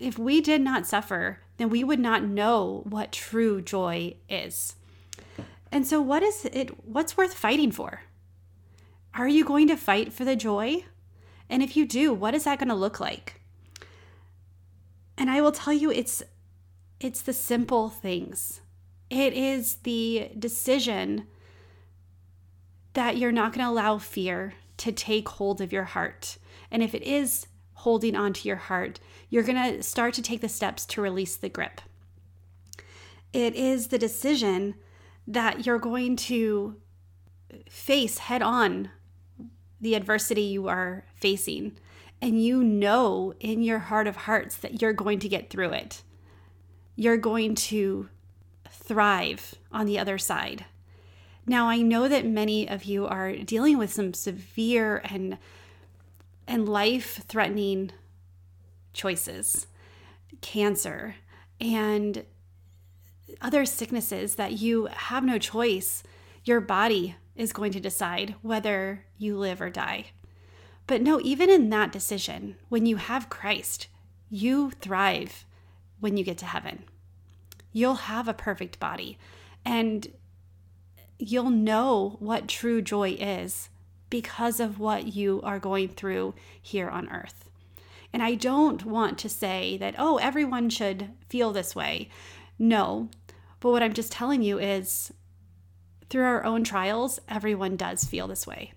If 0.00 0.18
we 0.18 0.40
did 0.40 0.60
not 0.60 0.86
suffer, 0.86 1.38
then 1.56 1.68
we 1.70 1.84
would 1.84 2.00
not 2.00 2.24
know 2.24 2.82
what 2.84 3.12
true 3.12 3.62
joy 3.62 4.14
is. 4.28 4.74
And 5.70 5.86
so 5.86 6.00
what 6.00 6.22
is 6.22 6.44
it 6.46 6.86
what's 6.86 7.16
worth 7.16 7.34
fighting 7.34 7.70
for? 7.70 8.02
Are 9.16 9.28
you 9.28 9.44
going 9.44 9.68
to 9.68 9.76
fight 9.76 10.12
for 10.12 10.24
the 10.24 10.34
joy? 10.34 10.84
And 11.48 11.62
if 11.62 11.76
you 11.76 11.86
do, 11.86 12.12
what 12.12 12.34
is 12.34 12.44
that 12.44 12.58
going 12.58 12.68
to 12.68 12.74
look 12.74 12.98
like? 12.98 13.40
And 15.16 15.30
I 15.30 15.40
will 15.40 15.52
tell 15.52 15.72
you 15.72 15.90
it's 15.90 16.22
it's 16.98 17.22
the 17.22 17.32
simple 17.32 17.90
things. 17.90 18.60
It 19.10 19.32
is 19.34 19.76
the 19.76 20.30
decision 20.38 21.26
that 22.94 23.16
you're 23.16 23.32
not 23.32 23.52
going 23.52 23.64
to 23.64 23.70
allow 23.70 23.98
fear 23.98 24.54
to 24.78 24.90
take 24.90 25.28
hold 25.28 25.60
of 25.60 25.72
your 25.72 25.84
heart. 25.84 26.38
And 26.70 26.82
if 26.82 26.94
it 26.94 27.02
is 27.02 27.46
holding 27.74 28.16
onto 28.16 28.48
your 28.48 28.56
heart, 28.56 28.98
you're 29.28 29.42
going 29.42 29.76
to 29.76 29.82
start 29.82 30.14
to 30.14 30.22
take 30.22 30.40
the 30.40 30.48
steps 30.48 30.86
to 30.86 31.02
release 31.02 31.36
the 31.36 31.48
grip. 31.48 31.80
It 33.32 33.54
is 33.54 33.88
the 33.88 33.98
decision 33.98 34.74
that 35.26 35.66
you're 35.66 35.78
going 35.78 36.16
to 36.16 36.76
face 37.68 38.18
head 38.18 38.42
on 38.42 38.90
the 39.84 39.94
adversity 39.94 40.42
you 40.42 40.66
are 40.66 41.04
facing. 41.14 41.76
And 42.20 42.42
you 42.42 42.64
know 42.64 43.34
in 43.38 43.62
your 43.62 43.78
heart 43.78 44.06
of 44.06 44.16
hearts 44.16 44.56
that 44.56 44.80
you're 44.80 44.92
going 44.92 45.18
to 45.20 45.28
get 45.28 45.50
through 45.50 45.70
it. 45.70 46.02
You're 46.96 47.18
going 47.18 47.54
to 47.56 48.08
thrive 48.70 49.54
on 49.70 49.86
the 49.86 49.98
other 49.98 50.18
side. 50.18 50.64
Now, 51.46 51.68
I 51.68 51.82
know 51.82 52.08
that 52.08 52.24
many 52.24 52.66
of 52.68 52.84
you 52.84 53.06
are 53.06 53.36
dealing 53.36 53.76
with 53.76 53.92
some 53.92 54.14
severe 54.14 55.02
and 55.04 55.38
and 56.46 56.68
life-threatening 56.68 57.90
choices, 58.92 59.66
cancer, 60.40 61.16
and 61.60 62.24
other 63.40 63.64
sicknesses 63.64 64.34
that 64.34 64.52
you 64.52 64.86
have 64.86 65.24
no 65.24 65.38
choice. 65.38 66.02
Your 66.44 66.60
body 66.60 67.16
is 67.36 67.52
going 67.52 67.72
to 67.72 67.80
decide 67.80 68.34
whether 68.42 69.04
you 69.18 69.36
live 69.36 69.60
or 69.60 69.70
die. 69.70 70.06
But 70.86 71.02
no, 71.02 71.20
even 71.22 71.50
in 71.50 71.70
that 71.70 71.92
decision, 71.92 72.56
when 72.68 72.86
you 72.86 72.96
have 72.96 73.30
Christ, 73.30 73.88
you 74.30 74.70
thrive 74.70 75.44
when 76.00 76.16
you 76.16 76.24
get 76.24 76.38
to 76.38 76.46
heaven. 76.46 76.84
You'll 77.72 77.94
have 77.94 78.28
a 78.28 78.34
perfect 78.34 78.78
body 78.78 79.18
and 79.64 80.06
you'll 81.18 81.50
know 81.50 82.16
what 82.20 82.48
true 82.48 82.82
joy 82.82 83.10
is 83.18 83.70
because 84.10 84.60
of 84.60 84.78
what 84.78 85.14
you 85.14 85.40
are 85.42 85.58
going 85.58 85.88
through 85.88 86.34
here 86.60 86.88
on 86.88 87.10
earth. 87.10 87.50
And 88.12 88.22
I 88.22 88.34
don't 88.36 88.84
want 88.84 89.18
to 89.18 89.28
say 89.28 89.76
that, 89.78 89.96
oh, 89.98 90.18
everyone 90.18 90.70
should 90.70 91.10
feel 91.28 91.52
this 91.52 91.74
way. 91.74 92.10
No. 92.58 93.08
But 93.58 93.70
what 93.70 93.82
I'm 93.82 93.92
just 93.92 94.12
telling 94.12 94.42
you 94.42 94.58
is 94.60 95.12
through 96.14 96.22
our 96.22 96.44
own 96.44 96.62
trials, 96.62 97.18
everyone 97.28 97.74
does 97.74 98.04
feel 98.04 98.28
this 98.28 98.46
way. 98.46 98.72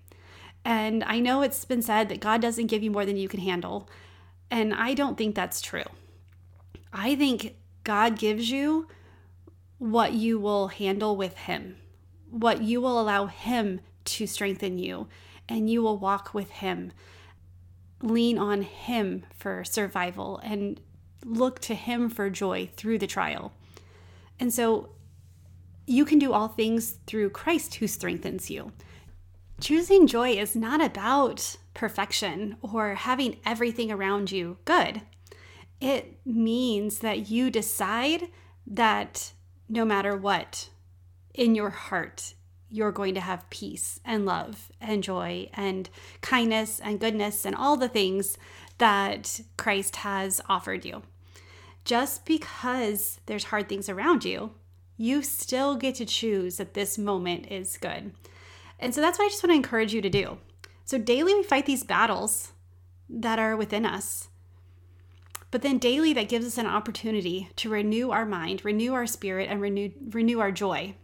And 0.64 1.04
I 1.04 1.20
know 1.20 1.42
it's 1.42 1.64
been 1.64 1.82
said 1.82 2.08
that 2.08 2.18
God 2.18 2.42
doesn't 2.42 2.66
give 2.66 2.82
you 2.82 2.90
more 2.90 3.06
than 3.06 3.16
you 3.16 3.28
can 3.28 3.38
handle. 3.38 3.88
And 4.50 4.74
I 4.74 4.92
don't 4.92 5.16
think 5.16 5.36
that's 5.36 5.60
true. 5.60 5.84
I 6.92 7.14
think 7.14 7.54
God 7.84 8.18
gives 8.18 8.50
you 8.50 8.88
what 9.78 10.14
you 10.14 10.40
will 10.40 10.66
handle 10.66 11.14
with 11.14 11.38
Him, 11.38 11.76
what 12.28 12.60
you 12.60 12.80
will 12.80 13.00
allow 13.00 13.26
Him 13.26 13.82
to 14.06 14.26
strengthen 14.26 14.76
you, 14.76 15.06
and 15.48 15.70
you 15.70 15.80
will 15.80 15.96
walk 15.96 16.34
with 16.34 16.50
Him. 16.50 16.90
Lean 18.02 18.36
on 18.36 18.62
Him 18.62 19.24
for 19.32 19.62
survival 19.62 20.40
and 20.42 20.80
look 21.24 21.60
to 21.60 21.76
Him 21.76 22.10
for 22.10 22.30
joy 22.30 22.68
through 22.74 22.98
the 22.98 23.06
trial. 23.06 23.52
And 24.40 24.52
so 24.52 24.88
you 25.88 26.04
can 26.04 26.18
do 26.18 26.32
all 26.32 26.48
things 26.48 26.98
through 27.06 27.30
Christ 27.30 27.76
who 27.76 27.86
strengthens 27.86 28.50
you. 28.50 28.72
Choosing 29.60 30.06
joy 30.06 30.32
is 30.32 30.54
not 30.54 30.84
about 30.84 31.56
perfection 31.74 32.56
or 32.60 32.94
having 32.94 33.38
everything 33.44 33.90
around 33.90 34.30
you 34.30 34.58
good. 34.64 35.02
It 35.80 36.18
means 36.26 36.98
that 37.00 37.30
you 37.30 37.50
decide 37.50 38.28
that 38.66 39.32
no 39.68 39.84
matter 39.84 40.16
what, 40.16 40.68
in 41.34 41.54
your 41.54 41.70
heart, 41.70 42.34
you're 42.68 42.92
going 42.92 43.14
to 43.14 43.20
have 43.20 43.48
peace 43.48 43.98
and 44.04 44.26
love 44.26 44.70
and 44.80 45.02
joy 45.02 45.48
and 45.54 45.88
kindness 46.20 46.80
and 46.80 47.00
goodness 47.00 47.46
and 47.46 47.54
all 47.54 47.76
the 47.76 47.88
things 47.88 48.36
that 48.76 49.40
Christ 49.56 49.96
has 49.96 50.40
offered 50.48 50.84
you. 50.84 51.02
Just 51.84 52.26
because 52.26 53.20
there's 53.26 53.44
hard 53.44 53.68
things 53.68 53.88
around 53.88 54.24
you 54.24 54.50
you 54.98 55.22
still 55.22 55.76
get 55.76 55.94
to 55.94 56.04
choose 56.04 56.56
that 56.56 56.74
this 56.74 56.98
moment 56.98 57.46
is 57.50 57.78
good. 57.78 58.12
And 58.80 58.94
so 58.94 59.00
that's 59.00 59.18
what 59.18 59.26
I 59.26 59.28
just 59.28 59.42
want 59.42 59.52
to 59.52 59.56
encourage 59.56 59.94
you 59.94 60.02
to 60.02 60.10
do. 60.10 60.38
So 60.84 60.98
daily 60.98 61.34
we 61.34 61.42
fight 61.42 61.66
these 61.66 61.84
battles 61.84 62.52
that 63.08 63.38
are 63.38 63.56
within 63.56 63.86
us. 63.86 64.28
But 65.50 65.62
then 65.62 65.78
daily 65.78 66.12
that 66.12 66.28
gives 66.28 66.46
us 66.46 66.58
an 66.58 66.66
opportunity 66.66 67.48
to 67.56 67.70
renew 67.70 68.10
our 68.10 68.26
mind, 68.26 68.64
renew 68.64 68.92
our 68.92 69.06
spirit 69.06 69.48
and 69.48 69.62
renew 69.62 69.90
renew 70.10 70.40
our 70.40 70.52
joy. 70.52 70.94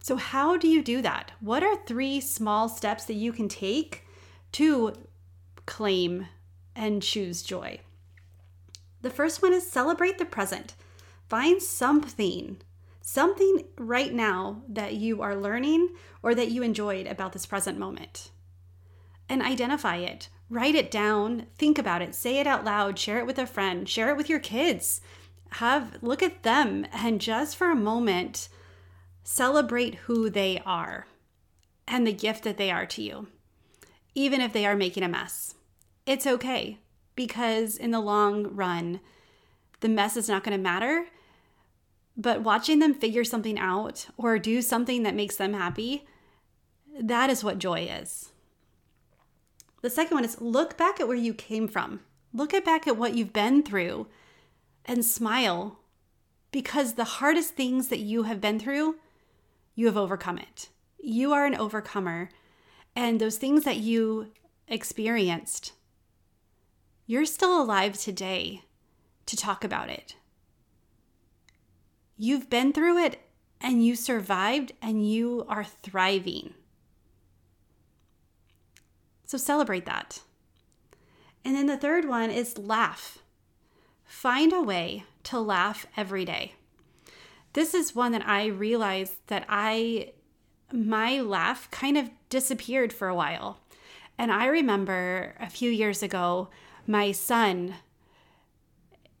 So 0.00 0.16
how 0.16 0.56
do 0.56 0.68
you 0.68 0.82
do 0.82 1.02
that? 1.02 1.32
What 1.40 1.62
are 1.62 1.76
three 1.76 2.20
small 2.20 2.68
steps 2.68 3.06
that 3.06 3.14
you 3.14 3.32
can 3.32 3.48
take 3.48 4.04
to 4.52 4.92
claim 5.66 6.28
and 6.76 7.02
choose 7.02 7.42
joy? 7.42 7.80
The 9.02 9.10
first 9.10 9.42
one 9.42 9.52
is 9.52 9.66
celebrate 9.66 10.18
the 10.18 10.24
present. 10.24 10.74
Find 11.28 11.60
something 11.60 12.58
something 13.06 13.64
right 13.76 14.14
now 14.14 14.62
that 14.66 14.94
you 14.94 15.20
are 15.20 15.36
learning 15.36 15.90
or 16.22 16.34
that 16.34 16.50
you 16.50 16.62
enjoyed 16.62 17.06
about 17.06 17.34
this 17.34 17.44
present 17.44 17.78
moment. 17.78 18.30
And 19.28 19.42
identify 19.42 19.96
it, 19.96 20.30
write 20.48 20.74
it 20.74 20.90
down, 20.90 21.46
think 21.58 21.78
about 21.78 22.00
it, 22.00 22.14
say 22.14 22.38
it 22.38 22.46
out 22.46 22.64
loud, 22.64 22.98
share 22.98 23.18
it 23.18 23.26
with 23.26 23.38
a 23.38 23.46
friend, 23.46 23.86
share 23.86 24.08
it 24.08 24.16
with 24.16 24.30
your 24.30 24.40
kids. 24.40 25.02
Have 25.52 25.98
look 26.02 26.22
at 26.22 26.44
them 26.44 26.86
and 26.92 27.20
just 27.20 27.56
for 27.56 27.70
a 27.70 27.76
moment 27.76 28.48
celebrate 29.22 29.96
who 30.06 30.30
they 30.30 30.62
are. 30.64 31.06
and 31.86 32.06
the 32.06 32.12
gift 32.12 32.44
that 32.44 32.56
they 32.56 32.70
are 32.70 32.86
to 32.86 33.02
you, 33.02 33.28
even 34.14 34.40
if 34.40 34.52
they 34.52 34.66
are 34.66 34.76
making 34.76 35.02
a 35.02 35.08
mess. 35.08 35.54
It's 36.06 36.26
okay 36.26 36.78
because 37.14 37.76
in 37.76 37.90
the 37.90 38.00
long 38.00 38.54
run, 38.54 39.00
the 39.80 39.88
mess 39.88 40.16
is 40.16 40.28
not 40.28 40.44
going 40.44 40.56
to 40.56 40.62
matter. 40.62 41.06
But 42.16 42.42
watching 42.42 42.78
them 42.78 42.94
figure 42.94 43.24
something 43.24 43.58
out 43.58 44.06
or 44.16 44.38
do 44.38 44.62
something 44.62 45.02
that 45.02 45.14
makes 45.14 45.36
them 45.36 45.52
happy, 45.52 46.06
that 47.00 47.30
is 47.30 47.42
what 47.42 47.58
joy 47.58 47.80
is. 47.80 48.30
The 49.82 49.90
second 49.90 50.14
one 50.14 50.24
is 50.24 50.40
look 50.40 50.76
back 50.76 51.00
at 51.00 51.08
where 51.08 51.16
you 51.16 51.34
came 51.34 51.68
from. 51.68 52.00
Look 52.32 52.54
at 52.54 52.64
back 52.64 52.86
at 52.86 52.96
what 52.96 53.14
you've 53.14 53.32
been 53.32 53.62
through 53.62 54.06
and 54.84 55.04
smile 55.04 55.80
because 56.50 56.94
the 56.94 57.04
hardest 57.04 57.54
things 57.54 57.88
that 57.88 57.98
you 57.98 58.22
have 58.22 58.40
been 58.40 58.60
through, 58.60 58.96
you 59.74 59.86
have 59.86 59.96
overcome 59.96 60.38
it. 60.38 60.68
You 61.00 61.32
are 61.32 61.46
an 61.46 61.56
overcomer. 61.56 62.30
And 62.94 63.20
those 63.20 63.38
things 63.38 63.64
that 63.64 63.78
you 63.78 64.32
experienced, 64.68 65.72
you're 67.06 67.26
still 67.26 67.60
alive 67.60 67.98
today 67.98 68.62
to 69.26 69.36
talk 69.36 69.64
about 69.64 69.90
it. 69.90 70.14
You've 72.16 72.48
been 72.48 72.72
through 72.72 72.98
it 72.98 73.20
and 73.60 73.84
you 73.84 73.96
survived 73.96 74.72
and 74.80 75.08
you 75.08 75.44
are 75.48 75.64
thriving. 75.64 76.54
So 79.24 79.38
celebrate 79.38 79.86
that. 79.86 80.20
And 81.44 81.56
then 81.56 81.66
the 81.66 81.76
third 81.76 82.06
one 82.06 82.30
is 82.30 82.58
laugh. 82.58 83.18
Find 84.04 84.52
a 84.52 84.62
way 84.62 85.04
to 85.24 85.40
laugh 85.40 85.86
every 85.96 86.24
day. 86.24 86.54
This 87.54 87.74
is 87.74 87.94
one 87.94 88.12
that 88.12 88.26
I 88.26 88.46
realized 88.46 89.14
that 89.28 89.44
I, 89.48 90.12
my 90.72 91.20
laugh 91.20 91.70
kind 91.70 91.96
of 91.96 92.10
disappeared 92.28 92.92
for 92.92 93.08
a 93.08 93.14
while. 93.14 93.60
And 94.18 94.30
I 94.32 94.46
remember 94.46 95.34
a 95.40 95.50
few 95.50 95.70
years 95.70 96.02
ago, 96.02 96.48
my 96.86 97.12
son, 97.12 97.74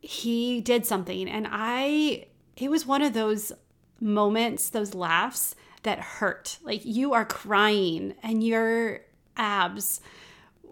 he 0.00 0.60
did 0.60 0.84
something, 0.84 1.28
and 1.28 1.46
I, 1.50 2.26
it 2.56 2.70
was 2.70 2.86
one 2.86 3.02
of 3.02 3.12
those 3.12 3.52
moments, 4.00 4.70
those 4.70 4.94
laughs 4.94 5.54
that 5.82 5.98
hurt. 5.98 6.58
Like 6.62 6.84
you 6.84 7.12
are 7.12 7.24
crying 7.24 8.14
and 8.22 8.42
your 8.42 9.00
abs 9.36 10.00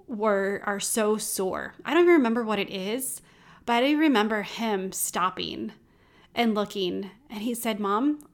were 0.06 0.62
are 0.64 0.80
so 0.80 1.16
sore. 1.16 1.74
I 1.84 1.94
don't 1.94 2.04
even 2.04 2.14
remember 2.14 2.44
what 2.44 2.58
it 2.58 2.70
is, 2.70 3.20
but 3.64 3.82
I 3.82 3.92
remember 3.92 4.42
him 4.42 4.92
stopping 4.92 5.72
and 6.34 6.54
looking 6.54 7.10
and 7.30 7.42
he 7.42 7.54
said, 7.54 7.80
"Mom, 7.80 8.26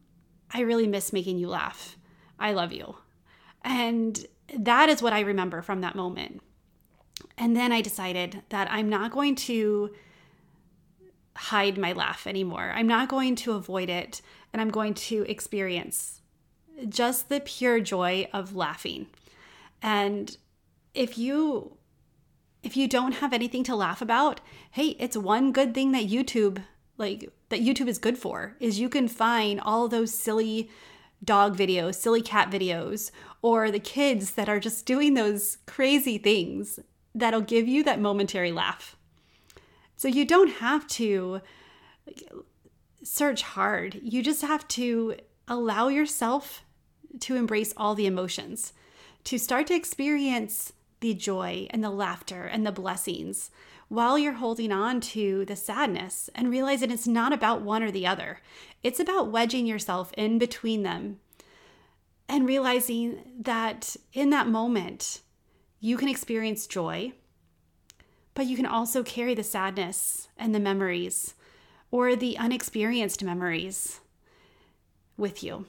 I 0.52 0.60
really 0.60 0.86
miss 0.86 1.12
making 1.12 1.38
you 1.38 1.48
laugh. 1.48 1.96
I 2.38 2.52
love 2.52 2.72
you." 2.72 2.96
And 3.64 4.26
that 4.56 4.88
is 4.88 5.02
what 5.02 5.12
I 5.12 5.20
remember 5.20 5.62
from 5.62 5.80
that 5.82 5.94
moment. 5.94 6.42
And 7.36 7.56
then 7.56 7.72
I 7.72 7.82
decided 7.82 8.42
that 8.48 8.70
I'm 8.70 8.88
not 8.88 9.10
going 9.10 9.34
to 9.36 9.90
hide 11.38 11.78
my 11.78 11.92
laugh 11.92 12.26
anymore. 12.26 12.72
I'm 12.74 12.88
not 12.88 13.08
going 13.08 13.36
to 13.36 13.52
avoid 13.52 13.88
it 13.88 14.20
and 14.52 14.60
I'm 14.60 14.70
going 14.70 14.94
to 14.94 15.24
experience 15.28 16.20
just 16.88 17.28
the 17.28 17.40
pure 17.40 17.80
joy 17.80 18.28
of 18.32 18.56
laughing. 18.56 19.06
And 19.80 20.36
if 20.94 21.16
you 21.16 21.76
if 22.62 22.76
you 22.76 22.88
don't 22.88 23.12
have 23.12 23.32
anything 23.32 23.62
to 23.64 23.76
laugh 23.76 24.02
about, 24.02 24.40
hey, 24.72 24.96
it's 24.98 25.16
one 25.16 25.52
good 25.52 25.74
thing 25.74 25.92
that 25.92 26.08
YouTube 26.08 26.62
like 26.96 27.30
that 27.50 27.60
YouTube 27.60 27.88
is 27.88 27.98
good 27.98 28.18
for 28.18 28.56
is 28.58 28.80
you 28.80 28.88
can 28.88 29.06
find 29.06 29.60
all 29.60 29.86
those 29.86 30.12
silly 30.12 30.68
dog 31.24 31.56
videos, 31.56 31.94
silly 31.94 32.22
cat 32.22 32.50
videos, 32.50 33.10
or 33.42 33.70
the 33.70 33.78
kids 33.78 34.32
that 34.32 34.48
are 34.48 34.60
just 34.60 34.86
doing 34.86 35.14
those 35.14 35.58
crazy 35.66 36.18
things 36.18 36.80
that'll 37.14 37.40
give 37.40 37.66
you 37.66 37.82
that 37.84 38.00
momentary 38.00 38.52
laugh. 38.52 38.96
So 39.98 40.06
you 40.06 40.24
don't 40.24 40.52
have 40.60 40.86
to 40.86 41.40
search 43.02 43.42
hard. 43.42 43.98
You 44.00 44.22
just 44.22 44.42
have 44.42 44.66
to 44.68 45.16
allow 45.48 45.88
yourself 45.88 46.62
to 47.18 47.34
embrace 47.34 47.74
all 47.76 47.96
the 47.96 48.06
emotions, 48.06 48.72
to 49.24 49.38
start 49.38 49.66
to 49.66 49.74
experience 49.74 50.72
the 51.00 51.14
joy 51.14 51.66
and 51.70 51.82
the 51.82 51.90
laughter 51.90 52.44
and 52.44 52.64
the 52.64 52.70
blessings 52.70 53.50
while 53.88 54.16
you're 54.16 54.34
holding 54.34 54.70
on 54.70 55.00
to 55.00 55.44
the 55.46 55.56
sadness 55.56 56.30
and 56.32 56.48
realize 56.48 56.78
that 56.78 56.92
it's 56.92 57.08
not 57.08 57.32
about 57.32 57.62
one 57.62 57.82
or 57.82 57.90
the 57.90 58.06
other. 58.06 58.38
It's 58.84 59.00
about 59.00 59.32
wedging 59.32 59.66
yourself 59.66 60.12
in 60.16 60.38
between 60.38 60.84
them 60.84 61.18
and 62.28 62.46
realizing 62.46 63.18
that 63.40 63.96
in 64.12 64.30
that 64.30 64.46
moment, 64.46 65.22
you 65.80 65.96
can 65.96 66.08
experience 66.08 66.68
joy, 66.68 67.14
but 68.38 68.46
you 68.46 68.54
can 68.54 68.66
also 68.66 69.02
carry 69.02 69.34
the 69.34 69.42
sadness 69.42 70.28
and 70.36 70.54
the 70.54 70.60
memories 70.60 71.34
or 71.90 72.14
the 72.14 72.38
unexperienced 72.38 73.24
memories 73.24 73.98
with 75.16 75.42
you. 75.42 75.66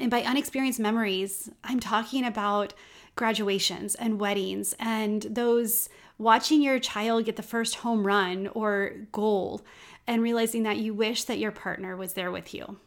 And 0.00 0.10
by 0.10 0.22
unexperienced 0.22 0.80
memories, 0.80 1.50
I'm 1.62 1.80
talking 1.80 2.24
about 2.24 2.72
graduations 3.16 3.94
and 3.96 4.18
weddings 4.18 4.74
and 4.80 5.24
those 5.24 5.90
watching 6.16 6.62
your 6.62 6.78
child 6.78 7.26
get 7.26 7.36
the 7.36 7.42
first 7.42 7.74
home 7.74 8.06
run 8.06 8.46
or 8.54 8.92
goal 9.12 9.60
and 10.06 10.22
realizing 10.22 10.62
that 10.62 10.78
you 10.78 10.94
wish 10.94 11.24
that 11.24 11.38
your 11.38 11.52
partner 11.52 11.98
was 11.98 12.14
there 12.14 12.32
with 12.32 12.54
you 12.54 12.78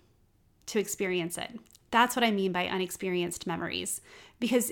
to 0.66 0.80
experience 0.80 1.38
it. 1.38 1.60
That's 1.92 2.16
what 2.16 2.26
I 2.26 2.32
mean 2.32 2.52
by 2.52 2.66
unexperienced 2.66 3.46
memories 3.46 4.02
because 4.40 4.72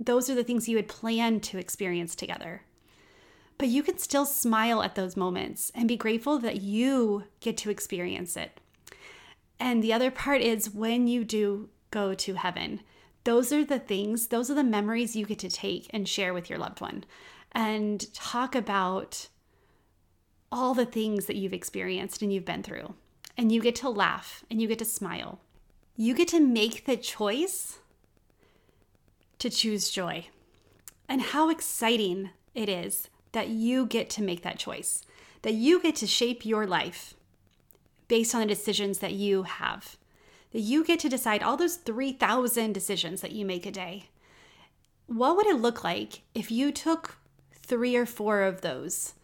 those 0.00 0.28
are 0.28 0.34
the 0.34 0.42
things 0.42 0.68
you 0.68 0.78
had 0.78 0.88
planned 0.88 1.44
to 1.44 1.58
experience 1.58 2.16
together. 2.16 2.62
But 3.58 3.68
you 3.68 3.82
can 3.82 3.98
still 3.98 4.26
smile 4.26 4.82
at 4.82 4.94
those 4.94 5.16
moments 5.16 5.70
and 5.74 5.86
be 5.86 5.96
grateful 5.96 6.38
that 6.40 6.62
you 6.62 7.24
get 7.40 7.56
to 7.58 7.70
experience 7.70 8.36
it. 8.36 8.60
And 9.60 9.82
the 9.82 9.92
other 9.92 10.10
part 10.10 10.40
is 10.40 10.70
when 10.70 11.06
you 11.06 11.24
do 11.24 11.68
go 11.90 12.14
to 12.14 12.34
heaven, 12.34 12.80
those 13.24 13.52
are 13.52 13.64
the 13.64 13.78
things, 13.78 14.28
those 14.28 14.50
are 14.50 14.54
the 14.54 14.64
memories 14.64 15.14
you 15.14 15.26
get 15.26 15.38
to 15.40 15.50
take 15.50 15.86
and 15.90 16.08
share 16.08 16.34
with 16.34 16.50
your 16.50 16.58
loved 16.58 16.80
one 16.80 17.04
and 17.52 18.12
talk 18.14 18.54
about 18.54 19.28
all 20.50 20.74
the 20.74 20.86
things 20.86 21.26
that 21.26 21.36
you've 21.36 21.52
experienced 21.52 22.22
and 22.22 22.32
you've 22.32 22.44
been 22.44 22.62
through. 22.62 22.94
And 23.36 23.52
you 23.52 23.62
get 23.62 23.76
to 23.76 23.88
laugh 23.88 24.44
and 24.50 24.60
you 24.60 24.68
get 24.68 24.78
to 24.80 24.84
smile. 24.84 25.40
You 25.96 26.14
get 26.14 26.28
to 26.28 26.40
make 26.40 26.84
the 26.84 26.96
choice 26.96 27.78
to 29.38 29.48
choose 29.48 29.90
joy. 29.90 30.26
And 31.08 31.22
how 31.22 31.50
exciting 31.50 32.30
it 32.54 32.68
is 32.68 33.08
that 33.32 33.48
you 33.48 33.86
get 33.86 34.08
to 34.10 34.22
make 34.22 34.42
that 34.42 34.58
choice, 34.58 35.04
that 35.42 35.54
you 35.54 35.80
get 35.80 35.96
to 35.96 36.06
shape 36.06 36.44
your 36.44 36.66
life 36.66 37.14
based 38.08 38.34
on 38.34 38.42
the 38.42 38.46
decisions 38.46 38.98
that 38.98 39.12
you 39.12 39.44
have 39.44 39.96
that 40.52 40.60
you 40.60 40.84
get 40.84 41.00
to 41.00 41.08
decide 41.08 41.42
all 41.42 41.56
those 41.56 41.76
3,000 41.76 42.72
decisions 42.72 43.20
that 43.22 43.32
you 43.32 43.44
make 43.44 43.66
a 43.66 43.70
day. 43.70 44.10
What 45.06 45.36
would 45.36 45.46
it 45.46 45.60
look 45.60 45.82
like 45.82 46.22
if 46.34 46.50
you 46.50 46.70
took 46.72 47.16
three 47.54 47.96
or 47.96 48.06
four 48.06 48.42
of 48.42 48.60
those 48.60 49.14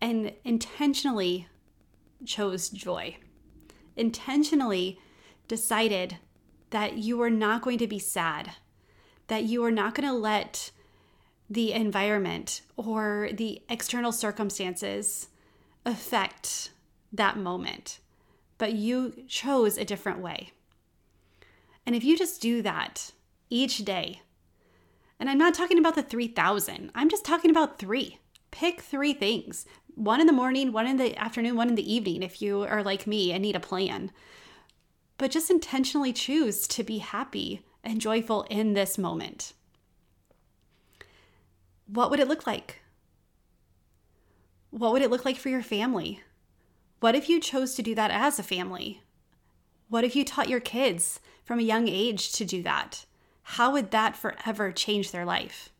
and 0.00 0.32
intentionally 0.44 1.48
chose 2.24 2.68
joy? 2.68 3.16
Intentionally 3.96 4.98
decided 5.48 6.18
that 6.70 6.98
you 6.98 7.20
are 7.22 7.30
not 7.30 7.62
going 7.62 7.78
to 7.78 7.86
be 7.86 7.98
sad, 7.98 8.52
that 9.28 9.44
you 9.44 9.64
are 9.64 9.70
not 9.70 9.94
going 9.94 10.08
to 10.08 10.14
let 10.14 10.70
the 11.52 11.72
environment 11.72 12.62
or 12.78 13.28
the 13.34 13.60
external 13.68 14.10
circumstances 14.10 15.28
affect 15.84 16.70
that 17.12 17.36
moment, 17.36 17.98
but 18.56 18.72
you 18.72 19.24
chose 19.28 19.76
a 19.76 19.84
different 19.84 20.20
way. 20.20 20.52
And 21.84 21.94
if 21.94 22.04
you 22.04 22.16
just 22.16 22.40
do 22.40 22.62
that 22.62 23.12
each 23.50 23.84
day, 23.84 24.22
and 25.20 25.28
I'm 25.28 25.36
not 25.36 25.52
talking 25.52 25.78
about 25.78 25.94
the 25.94 26.02
3,000, 26.02 26.90
I'm 26.94 27.10
just 27.10 27.24
talking 27.24 27.50
about 27.50 27.78
three. 27.78 28.18
Pick 28.50 28.80
three 28.80 29.12
things 29.12 29.66
one 29.94 30.22
in 30.22 30.26
the 30.26 30.32
morning, 30.32 30.72
one 30.72 30.86
in 30.86 30.96
the 30.96 31.14
afternoon, 31.18 31.54
one 31.54 31.68
in 31.68 31.74
the 31.74 31.92
evening, 31.92 32.22
if 32.22 32.40
you 32.40 32.62
are 32.62 32.82
like 32.82 33.06
me 33.06 33.30
and 33.30 33.42
need 33.42 33.56
a 33.56 33.60
plan. 33.60 34.10
But 35.18 35.30
just 35.30 35.50
intentionally 35.50 36.14
choose 36.14 36.66
to 36.68 36.82
be 36.82 36.98
happy 36.98 37.60
and 37.84 38.00
joyful 38.00 38.46
in 38.48 38.72
this 38.72 38.96
moment. 38.96 39.52
What 41.86 42.10
would 42.10 42.20
it 42.20 42.28
look 42.28 42.46
like? 42.46 42.80
What 44.70 44.92
would 44.92 45.02
it 45.02 45.10
look 45.10 45.24
like 45.24 45.36
for 45.36 45.48
your 45.48 45.62
family? 45.62 46.20
What 47.00 47.14
if 47.14 47.28
you 47.28 47.40
chose 47.40 47.74
to 47.74 47.82
do 47.82 47.94
that 47.94 48.10
as 48.10 48.38
a 48.38 48.42
family? 48.42 49.02
What 49.88 50.04
if 50.04 50.16
you 50.16 50.24
taught 50.24 50.48
your 50.48 50.60
kids 50.60 51.20
from 51.44 51.58
a 51.58 51.62
young 51.62 51.88
age 51.88 52.32
to 52.32 52.44
do 52.44 52.62
that? 52.62 53.04
How 53.42 53.72
would 53.72 53.90
that 53.90 54.16
forever 54.16 54.72
change 54.72 55.10
their 55.10 55.24
life? 55.24 55.70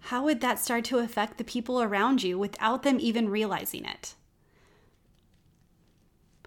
How 0.00 0.22
would 0.22 0.40
that 0.42 0.60
start 0.60 0.84
to 0.84 0.98
affect 0.98 1.36
the 1.36 1.42
people 1.42 1.82
around 1.82 2.22
you 2.22 2.38
without 2.38 2.84
them 2.84 2.98
even 3.00 3.28
realizing 3.28 3.84
it? 3.84 4.14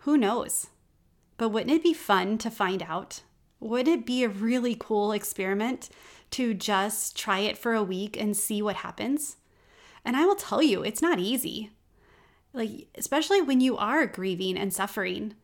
Who 0.02 0.18
knows? 0.18 0.68
But 1.36 1.50
wouldn't 1.50 1.76
it 1.76 1.84
be 1.84 1.94
fun 1.94 2.38
to 2.38 2.50
find 2.50 2.82
out 2.84 3.24
Would 3.60 3.90
it 3.90 4.06
be 4.06 4.24
a 4.24 4.30
really 4.30 4.78
cool 4.80 5.12
experiment 5.12 5.90
to 6.32 6.54
just 6.54 7.18
try 7.18 7.40
it 7.40 7.58
for 7.58 7.74
a 7.74 7.84
week 7.84 8.20
and 8.20 8.36
see 8.36 8.62
what 8.62 8.78
happens? 8.78 9.38
And 10.06 10.16
I 10.16 10.26
will 10.26 10.36
tell 10.36 10.62
you, 10.62 10.84
it's 10.84 11.02
not 11.02 11.20
easy. 11.20 11.72
Like, 12.54 12.88
especially 12.96 13.42
when 13.42 13.62
you 13.62 13.78
are 13.78 14.06
grieving 14.06 14.58
and 14.58 14.74
suffering, 14.74 15.36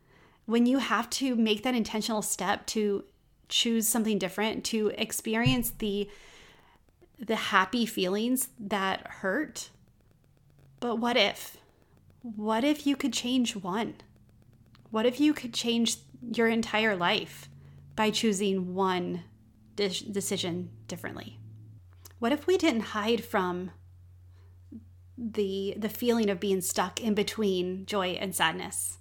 when 0.46 0.66
you 0.66 0.80
have 0.80 1.10
to 1.12 1.36
make 1.36 1.64
that 1.64 1.76
intentional 1.76 2.22
step 2.22 2.66
to 2.68 3.04
choose 3.50 3.88
something 3.88 4.18
different, 4.18 4.64
to 4.66 4.92
experience 4.98 5.72
the 5.72 6.10
the 7.18 7.36
happy 7.36 7.86
feelings 7.86 8.50
that 8.60 9.08
hurt. 9.08 9.70
But 10.82 10.98
what 10.98 11.16
if? 11.16 11.58
What 12.22 12.64
if 12.64 12.86
you 12.86 12.98
could 12.98 13.14
change 13.14 13.56
one? 13.56 13.96
What 14.92 15.06
if 15.06 15.20
you 15.20 15.34
could 15.34 15.54
change 15.54 15.98
your 16.34 16.48
entire 16.48 16.96
life 16.96 17.48
by 17.96 18.10
choosing 18.10 18.76
one 18.76 19.24
de- 19.76 20.12
decision 20.12 20.70
differently? 20.88 21.40
What 22.20 22.32
if 22.32 22.48
we 22.48 22.58
didn't 22.58 22.82
hide 22.82 23.24
from 23.24 23.72
the 25.18 25.76
the 25.78 25.90
feeling 25.90 26.30
of 26.30 26.40
being 26.40 26.62
stuck 26.62 27.02
in 27.02 27.14
between 27.14 27.86
joy 27.86 28.10
and 28.20 28.36
sadness? 28.36 28.98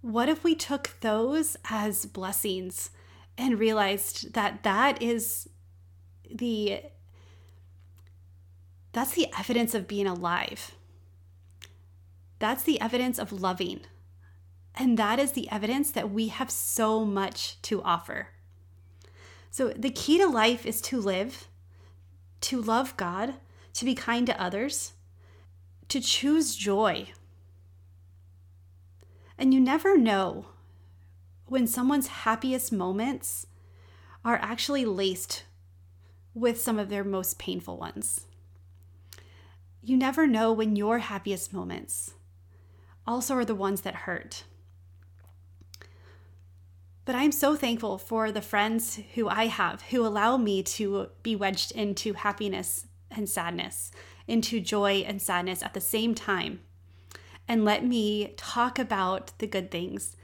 What 0.00 0.28
if 0.28 0.44
we 0.44 0.54
took 0.54 1.00
those 1.00 1.56
as 1.70 2.06
blessings 2.06 2.90
and 3.36 3.58
realized 3.58 4.34
that 4.34 4.62
that 4.62 5.00
is 5.02 5.48
the 6.30 6.82
that's 8.92 9.14
the 9.14 9.26
evidence 9.36 9.74
of 9.74 9.88
being 9.88 10.06
alive. 10.06 10.76
That's 12.38 12.62
the 12.62 12.80
evidence 12.80 13.18
of 13.18 13.32
loving. 13.32 13.80
And 14.76 14.96
that 14.98 15.18
is 15.18 15.32
the 15.32 15.50
evidence 15.50 15.90
that 15.92 16.10
we 16.10 16.28
have 16.28 16.50
so 16.50 17.04
much 17.04 17.60
to 17.62 17.82
offer. 17.82 18.28
So, 19.54 19.68
the 19.68 19.90
key 19.90 20.18
to 20.18 20.26
life 20.26 20.66
is 20.66 20.80
to 20.80 21.00
live, 21.00 21.46
to 22.40 22.60
love 22.60 22.96
God, 22.96 23.34
to 23.74 23.84
be 23.84 23.94
kind 23.94 24.26
to 24.26 24.42
others, 24.42 24.94
to 25.90 26.00
choose 26.00 26.56
joy. 26.56 27.12
And 29.38 29.54
you 29.54 29.60
never 29.60 29.96
know 29.96 30.46
when 31.46 31.68
someone's 31.68 32.08
happiest 32.08 32.72
moments 32.72 33.46
are 34.24 34.40
actually 34.42 34.84
laced 34.84 35.44
with 36.34 36.60
some 36.60 36.80
of 36.80 36.88
their 36.88 37.04
most 37.04 37.38
painful 37.38 37.76
ones. 37.76 38.22
You 39.84 39.96
never 39.96 40.26
know 40.26 40.52
when 40.52 40.74
your 40.74 40.98
happiest 40.98 41.52
moments 41.52 42.14
also 43.06 43.36
are 43.36 43.44
the 43.44 43.54
ones 43.54 43.82
that 43.82 43.94
hurt. 43.94 44.42
But 47.04 47.14
I'm 47.14 47.32
so 47.32 47.54
thankful 47.54 47.98
for 47.98 48.32
the 48.32 48.40
friends 48.40 48.98
who 49.14 49.28
I 49.28 49.46
have 49.46 49.82
who 49.82 50.06
allow 50.06 50.36
me 50.36 50.62
to 50.62 51.08
be 51.22 51.36
wedged 51.36 51.72
into 51.72 52.14
happiness 52.14 52.86
and 53.10 53.28
sadness, 53.28 53.90
into 54.26 54.58
joy 54.60 55.04
and 55.06 55.20
sadness 55.20 55.62
at 55.62 55.74
the 55.74 55.80
same 55.80 56.14
time, 56.14 56.60
and 57.46 57.64
let 57.64 57.84
me 57.84 58.32
talk 58.36 58.78
about 58.78 59.32
the 59.38 59.46
good 59.46 59.70
things 59.70 60.16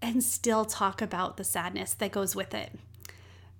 and 0.00 0.24
still 0.24 0.64
talk 0.64 1.02
about 1.02 1.36
the 1.36 1.44
sadness 1.44 1.92
that 1.94 2.12
goes 2.12 2.34
with 2.34 2.54
it. 2.54 2.78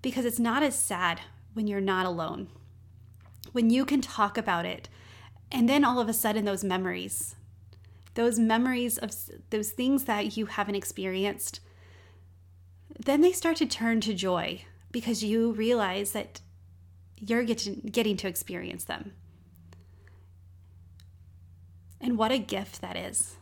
Because 0.00 0.24
it's 0.24 0.38
not 0.38 0.62
as 0.62 0.78
sad 0.78 1.20
when 1.52 1.66
you're 1.66 1.80
not 1.80 2.06
alone. 2.06 2.48
When 3.52 3.68
you 3.68 3.84
can 3.84 4.00
talk 4.00 4.38
about 4.38 4.64
it 4.64 4.88
and 5.52 5.68
then 5.68 5.84
all 5.84 6.00
of 6.00 6.08
a 6.08 6.14
sudden, 6.14 6.44
those 6.44 6.64
memories, 6.64 7.34
those 8.14 8.38
memories 8.38 8.98
of 8.98 9.10
those 9.50 9.70
things 9.70 10.04
that 10.04 10.36
you 10.36 10.46
haven't 10.46 10.76
experienced, 10.76 11.60
then 13.04 13.22
they 13.22 13.32
start 13.32 13.56
to 13.56 13.66
turn 13.66 14.00
to 14.02 14.12
joy 14.12 14.62
because 14.92 15.24
you 15.24 15.52
realize 15.52 16.12
that 16.12 16.40
you're 17.16 17.44
getting, 17.44 17.80
getting 17.90 18.16
to 18.18 18.28
experience 18.28 18.84
them. 18.84 19.12
And 22.00 22.18
what 22.18 22.30
a 22.30 22.38
gift 22.38 22.80
that 22.80 22.96
is. 22.96 23.36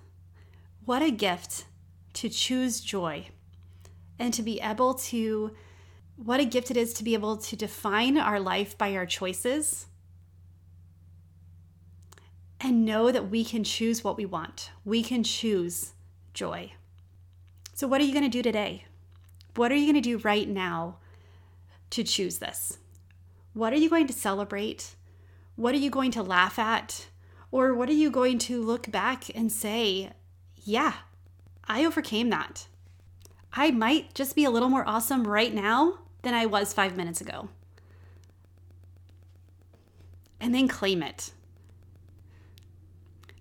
What 0.85 1.03
a 1.03 1.11
gift 1.11 1.65
to 2.15 2.29
choose 2.29 2.81
joy 2.81 3.29
and 4.19 4.33
to 4.35 4.43
be 4.43 4.61
able 4.61 4.95
to, 4.95 5.53
what 6.17 6.41
a 6.41 6.45
gift 6.45 6.71
it 6.71 6.77
is 6.77 6.93
to 6.95 7.05
be 7.05 7.15
able 7.15 7.37
to 7.37 7.57
define 7.57 8.17
our 8.17 8.41
life 8.41 8.79
by 8.79 8.95
our 8.95 9.07
choices 9.07 9.87
and 12.61 12.85
know 12.85 13.13
that 13.13 13.31
we 13.31 13.45
can 13.45 13.63
choose 13.65 14.03
what 14.03 14.17
we 14.17 14.27
want. 14.27 14.71
We 14.85 15.03
can 15.03 15.23
choose 15.23 15.95
joy. 16.35 16.73
So, 17.75 17.87
what 17.87 18.01
are 18.01 18.05
you 18.05 18.13
going 18.13 18.25
to 18.25 18.29
do 18.29 18.43
today? 18.43 18.88
What 19.59 19.73
are 19.73 19.75
you 19.75 19.93
going 19.93 20.01
to 20.01 20.01
do 20.01 20.19
right 20.19 20.49
now 20.49 20.99
to 21.91 22.05
choose 22.05 22.39
this? 22.39 22.79
What 23.55 23.73
are 23.73 23.77
you 23.77 23.91
going 23.91 24.07
to 24.07 24.13
celebrate? 24.13 24.95
What 25.57 25.75
are 25.75 25.79
you 25.79 25.91
going 25.91 26.13
to 26.13 26.23
laugh 26.23 26.61
at? 26.61 27.09
Or 27.51 27.75
what 27.75 27.89
are 27.89 27.95
you 28.05 28.09
going 28.09 28.39
to 28.39 28.63
look 28.63 28.89
back 28.93 29.25
and 29.35 29.51
say, 29.51 30.13
yeah, 30.63 30.93
I 31.67 31.85
overcame 31.85 32.31
that? 32.31 32.69
I 33.53 33.73
might 33.73 34.15
just 34.15 34.37
be 34.37 34.45
a 34.45 34.51
little 34.51 34.69
more 34.69 34.87
awesome 34.87 35.27
right 35.27 35.53
now 35.53 35.99
than 36.23 36.35
I 36.35 36.47
was 36.47 36.73
five 36.73 36.97
minutes 36.97 37.21
ago. 37.21 37.49
And 40.39 40.55
then 40.55 40.69
claim 40.69 41.03
it. 41.03 41.33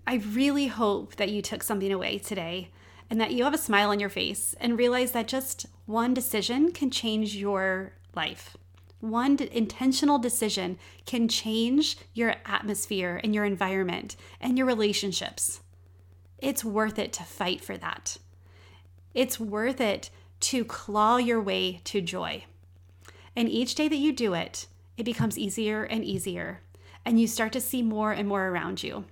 I 0.08 0.16
really 0.16 0.66
hope 0.66 1.18
that 1.18 1.30
you 1.30 1.44
took 1.44 1.62
something 1.62 1.92
away 1.92 2.18
today 2.18 2.72
and 3.10 3.20
that 3.22 3.32
you 3.32 3.44
have 3.44 3.54
a 3.54 3.58
smile 3.58 3.90
on 3.90 4.00
your 4.00 4.10
face 4.10 4.56
and 4.60 4.78
realize 4.78 5.12
that 5.12 5.28
just 5.28 5.66
one 5.86 6.14
decision 6.14 6.72
can 6.72 6.92
change 6.92 7.36
your 7.36 7.94
life. 8.16 8.58
One 9.00 9.38
intentional 9.52 10.18
decision 10.18 10.78
can 11.06 11.28
change 11.28 11.98
your 12.14 12.36
atmosphere 12.46 13.22
and 13.24 13.34
your 13.34 13.46
environment 13.46 14.16
and 14.42 14.58
your 14.58 14.68
relationships. 14.68 15.62
It's 16.40 16.66
worth 16.66 17.00
it 17.00 17.14
to 17.14 17.24
fight 17.24 17.64
for 17.64 17.78
that. 17.78 18.18
It's 19.14 19.40
worth 19.40 19.80
it 19.80 20.10
to 20.40 20.66
claw 20.66 21.18
your 21.18 21.42
way 21.42 21.82
to 21.86 22.02
joy. 22.02 22.46
And 23.36 23.50
each 23.50 23.76
day 23.76 23.88
that 23.88 23.96
you 23.96 24.12
do 24.12 24.34
it, 24.34 24.68
it 24.98 25.04
becomes 25.04 25.38
easier 25.38 25.84
and 25.84 26.04
easier, 26.04 26.62
and 27.06 27.20
you 27.20 27.28
start 27.28 27.54
to 27.54 27.62
see 27.62 27.84
more 27.84 28.12
and 28.12 28.28
more 28.28 28.48
around 28.48 28.84
you. 28.84 29.06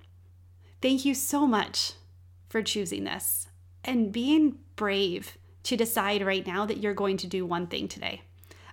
Thank 0.82 1.06
you 1.06 1.14
so 1.14 1.48
much 1.48 1.94
for 2.50 2.62
choosing 2.62 3.04
this 3.04 3.48
and 3.86 4.12
being 4.12 4.58
brave 4.76 5.38
to 5.64 5.78
decide 5.78 6.26
right 6.26 6.46
now 6.46 6.66
that 6.66 6.78
you're 6.78 6.94
going 6.94 7.18
to 7.18 7.28
do 7.28 7.46
one 7.46 7.68
thing 7.68 7.88
today. 7.88 8.22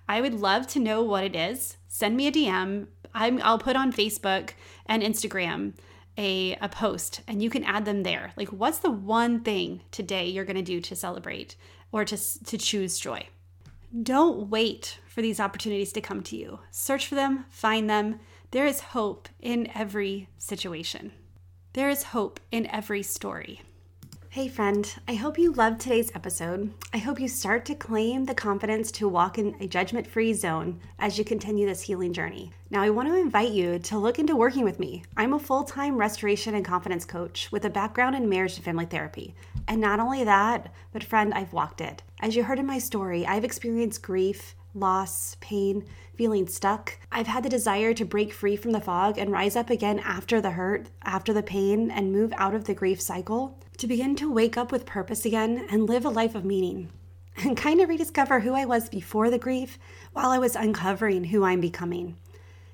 I 0.09 0.21
would 0.21 0.35
love 0.35 0.67
to 0.69 0.81
know 0.81 1.03
what 1.03 1.25
it 1.25 1.37
is. 1.37 1.77
Send 1.89 2.17
me 2.17 2.27
a 2.27 2.33
DM. 2.33 2.87
i 3.15 3.31
will 3.31 3.59
put 3.59 3.77
on 3.77 3.93
Facebook 3.93 4.51
and 4.87 5.03
Instagram 5.03 5.75
a, 6.19 6.57
a 6.61 6.69
post 6.69 7.23
and 7.27 7.43
you 7.43 7.49
can 7.49 7.65
add 7.65 7.85
them 7.85 8.03
there. 8.03 8.33
Like, 8.37 8.49
what's 8.49 8.79
the 8.79 8.91
one 8.91 9.41
thing 9.41 9.83
today 9.91 10.27
you're 10.27 10.45
going 10.45 10.57
to 10.57 10.63
do 10.63 10.81
to 10.81 10.97
celebrate 10.97 11.57
or 11.91 12.05
to, 12.05 12.45
to 12.45 12.59
choose 12.59 12.99
joy? 12.99 13.27
Don't 14.03 14.49
wait 14.49 14.99
for 15.07 15.23
these 15.23 15.41
opportunities 15.41 15.93
to 15.93 16.01
come 16.01 16.23
to 16.25 16.37
you. 16.37 16.61
Search 16.71 17.07
for 17.07 17.15
them, 17.15 17.45
find 17.51 17.89
them. 17.89 18.21
There 18.51 18.67
is 18.67 18.81
hope 18.81 19.29
in 19.41 19.71
every 19.75 20.29
situation. 20.39 21.13
There 21.75 21.89
is 21.89 22.03
hope 22.05 22.41
in 22.51 22.67
every 22.67 23.03
story. 23.03 23.63
Hey, 24.33 24.49
friend, 24.49 24.91
I 25.07 25.13
hope 25.13 25.39
you 25.39 25.53
loved 25.53 25.83
today's 25.83 26.11
episode. 26.15 26.73
I 26.95 26.97
hope 26.97 27.21
you 27.21 27.29
start 27.29 27.67
to 27.67 27.75
claim 27.75 28.25
the 28.25 28.35
confidence 28.35 28.91
to 28.93 29.07
walk 29.07 29.37
in 29.37 29.55
a 29.61 29.67
judgment 29.67 30.07
free 30.07 30.33
zone 30.33 30.81
as 30.99 31.19
you 31.19 31.25
continue 31.27 31.67
this 31.67 31.83
healing 31.83 32.15
journey. 32.15 32.51
Now, 32.71 32.81
I 32.81 32.89
want 32.89 33.09
to 33.09 33.15
invite 33.15 33.51
you 33.51 33.79
to 33.81 33.99
look 33.99 34.19
into 34.19 34.35
working 34.35 34.65
with 34.65 34.79
me. 34.79 35.03
I'm 35.19 35.35
a 35.35 35.39
full 35.39 35.65
time 35.65 35.99
restoration 35.99 36.55
and 36.55 36.65
confidence 36.65 37.05
coach 37.05 37.53
with 37.53 37.67
a 37.67 37.69
background 37.69 38.17
in 38.17 38.27
marriage 38.27 38.57
and 38.57 38.65
family 38.65 38.87
therapy. 38.87 39.35
And 39.69 39.83
not 39.83 40.01
only 40.01 40.25
that, 40.25 40.73
but 40.95 41.05
friend, 41.05 41.35
I've 41.35 41.53
walked 41.53 41.83
it. 41.83 42.03
As 42.19 42.35
you 42.35 42.45
heard 42.45 42.59
in 42.59 42.65
my 42.65 42.79
story, 42.79 43.27
I've 43.27 43.45
experienced 43.45 44.01
grief, 44.01 44.55
loss, 44.75 45.37
pain, 45.41 45.85
feeling 46.15 46.47
stuck. 46.47 46.99
I've 47.11 47.27
had 47.27 47.43
the 47.43 47.49
desire 47.49 47.95
to 47.95 48.05
break 48.05 48.33
free 48.33 48.57
from 48.57 48.73
the 48.73 48.81
fog 48.81 49.19
and 49.19 49.31
rise 49.31 49.57
up 49.57 49.71
again 49.71 49.99
after 50.01 50.41
the 50.41 50.53
hurt, 50.53 50.89
after 51.03 51.33
the 51.33 51.43
pain, 51.43 51.91
and 51.91 52.13
move 52.13 52.33
out 52.37 52.55
of 52.55 52.65
the 52.65 52.75
grief 52.75 53.01
cycle, 53.01 53.59
to 53.79 53.87
begin 53.87 54.17
to 54.17 54.33
wake 54.33 54.57
up 54.57 54.73
with 54.73 54.87
purpose 54.87 55.25
again 55.25 55.67
and 55.71 55.89
live 55.89 56.05
a 56.05 56.11
life 56.11 56.35
of 56.35 56.45
meaning. 56.45 56.91
And 57.37 57.57
kind 57.57 57.81
of 57.81 57.89
rediscover 57.89 58.41
who 58.41 58.55
I 58.55 58.67
was 58.67 58.89
before 58.89 59.31
the 59.31 59.39
grief 59.39 59.79
while 60.13 60.31
I 60.31 60.39
was 60.39 60.55
uncovering 60.55 61.25
who 61.25 61.45
I'm 61.45 61.61
becoming. 61.61 62.17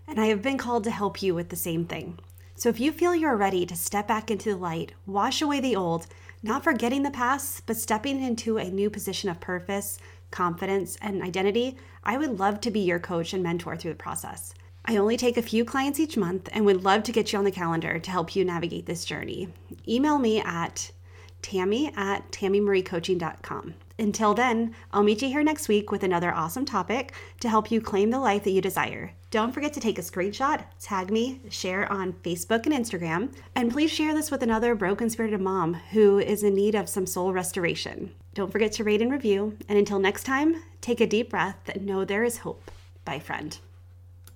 And 0.07 0.21
I 0.21 0.27
have 0.27 0.43
been 0.43 0.59
called 0.59 0.85
to 0.85 0.91
help 0.91 1.23
you 1.23 1.35
with 1.35 1.51
the 1.51 1.57
same 1.57 1.85
thing. 1.85 2.19
So 2.57 2.69
if 2.69 2.81
you 2.81 2.91
feel 2.91 3.15
you're 3.15 3.37
ready 3.37 3.65
to 3.67 3.77
step 3.77 4.09
back 4.09 4.33
into 4.33 4.51
the 4.51 4.57
light, 4.57 4.93
wash 5.07 5.41
away 5.41 5.61
the 5.61 5.77
old, 5.77 6.09
not 6.43 6.65
forgetting 6.65 7.05
the 7.05 7.11
past, 7.11 7.67
but 7.67 7.77
stepping 7.77 8.21
into 8.21 8.59
a 8.59 8.69
new 8.71 8.91
position 8.91 9.31
of 9.31 9.39
purpose, 9.39 9.99
confidence, 10.31 10.97
and 11.03 11.23
identity, 11.23 11.77
I 12.05 12.17
would 12.17 12.39
love 12.39 12.61
to 12.63 12.71
be 12.71 12.81
your 12.81 12.99
coach 12.99 13.33
and 13.33 13.43
mentor 13.43 13.77
through 13.77 13.93
the 13.93 13.97
process. 13.97 14.55
I 14.85 14.97
only 14.97 15.17
take 15.17 15.37
a 15.37 15.43
few 15.43 15.65
clients 15.65 16.01
each 16.01 16.17
month 16.17 16.49
and 16.53 16.65
would 16.65 16.85
love 16.85 17.03
to 17.05 17.13
get 17.13 17.33
you 17.33 17.39
on 17.39 17.45
the 17.45 17.51
calendar 17.51 17.99
to 17.99 18.11
help 18.11 18.35
you 18.35 18.45
navigate 18.45 18.87
this 18.87 19.05
journey. 19.05 19.49
Email 19.87 20.19
me 20.19 20.41
at 20.41 20.91
tami 21.43 21.97
at 21.97 22.31
tamimariecoaching.com. 22.33 23.75
Until 23.99 24.33
then, 24.33 24.75
I'll 24.93 25.03
meet 25.03 25.23
you 25.23 25.29
here 25.29 25.43
next 25.43 25.69
week 25.69 25.91
with 25.91 26.05
another 26.05 26.33
awesome 26.33 26.65
topic 26.65 27.13
to 27.41 27.49
help 27.49 27.71
you 27.71 27.81
claim 27.81 28.11
the 28.11 28.21
life 28.21 28.45
that 28.45 28.53
you 28.53 28.61
desire. 28.61 29.13
Don't 29.31 29.53
forget 29.53 29.73
to 29.75 29.81
take 29.81 29.99
a 29.99 30.03
screenshot, 30.03 30.65
tag 30.81 31.11
me, 31.11 31.41
share 31.51 31.91
on 31.93 32.13
Facebook 32.13 32.65
and 32.65 32.75
Instagram, 32.75 33.35
and 33.55 33.71
please 33.71 33.91
share 33.91 34.15
this 34.15 34.31
with 34.31 34.43
another 34.43 34.75
broken 34.75 35.11
spirited 35.11 35.41
mom 35.41 35.75
who 35.75 36.19
is 36.19 36.43
in 36.43 36.55
need 36.55 36.75
of 36.75 36.89
some 36.89 37.07
soul 37.07 37.33
restoration. 37.33 38.15
Don't 38.39 38.53
forget 38.53 38.71
to 38.75 38.85
rate 38.85 39.03
and 39.03 39.11
review, 39.11 39.59
and 39.69 39.77
until 39.77 39.99
next 39.99 40.23
time, 40.23 40.63
take 40.81 41.01
a 41.01 41.09
deep 41.09 41.31
breath 41.31 41.69
and 41.75 41.85
know 41.85 42.05
there 42.05 42.23
is 42.23 42.39
hope. 42.39 42.71
Bye, 43.05 43.19
friend. 43.19 43.59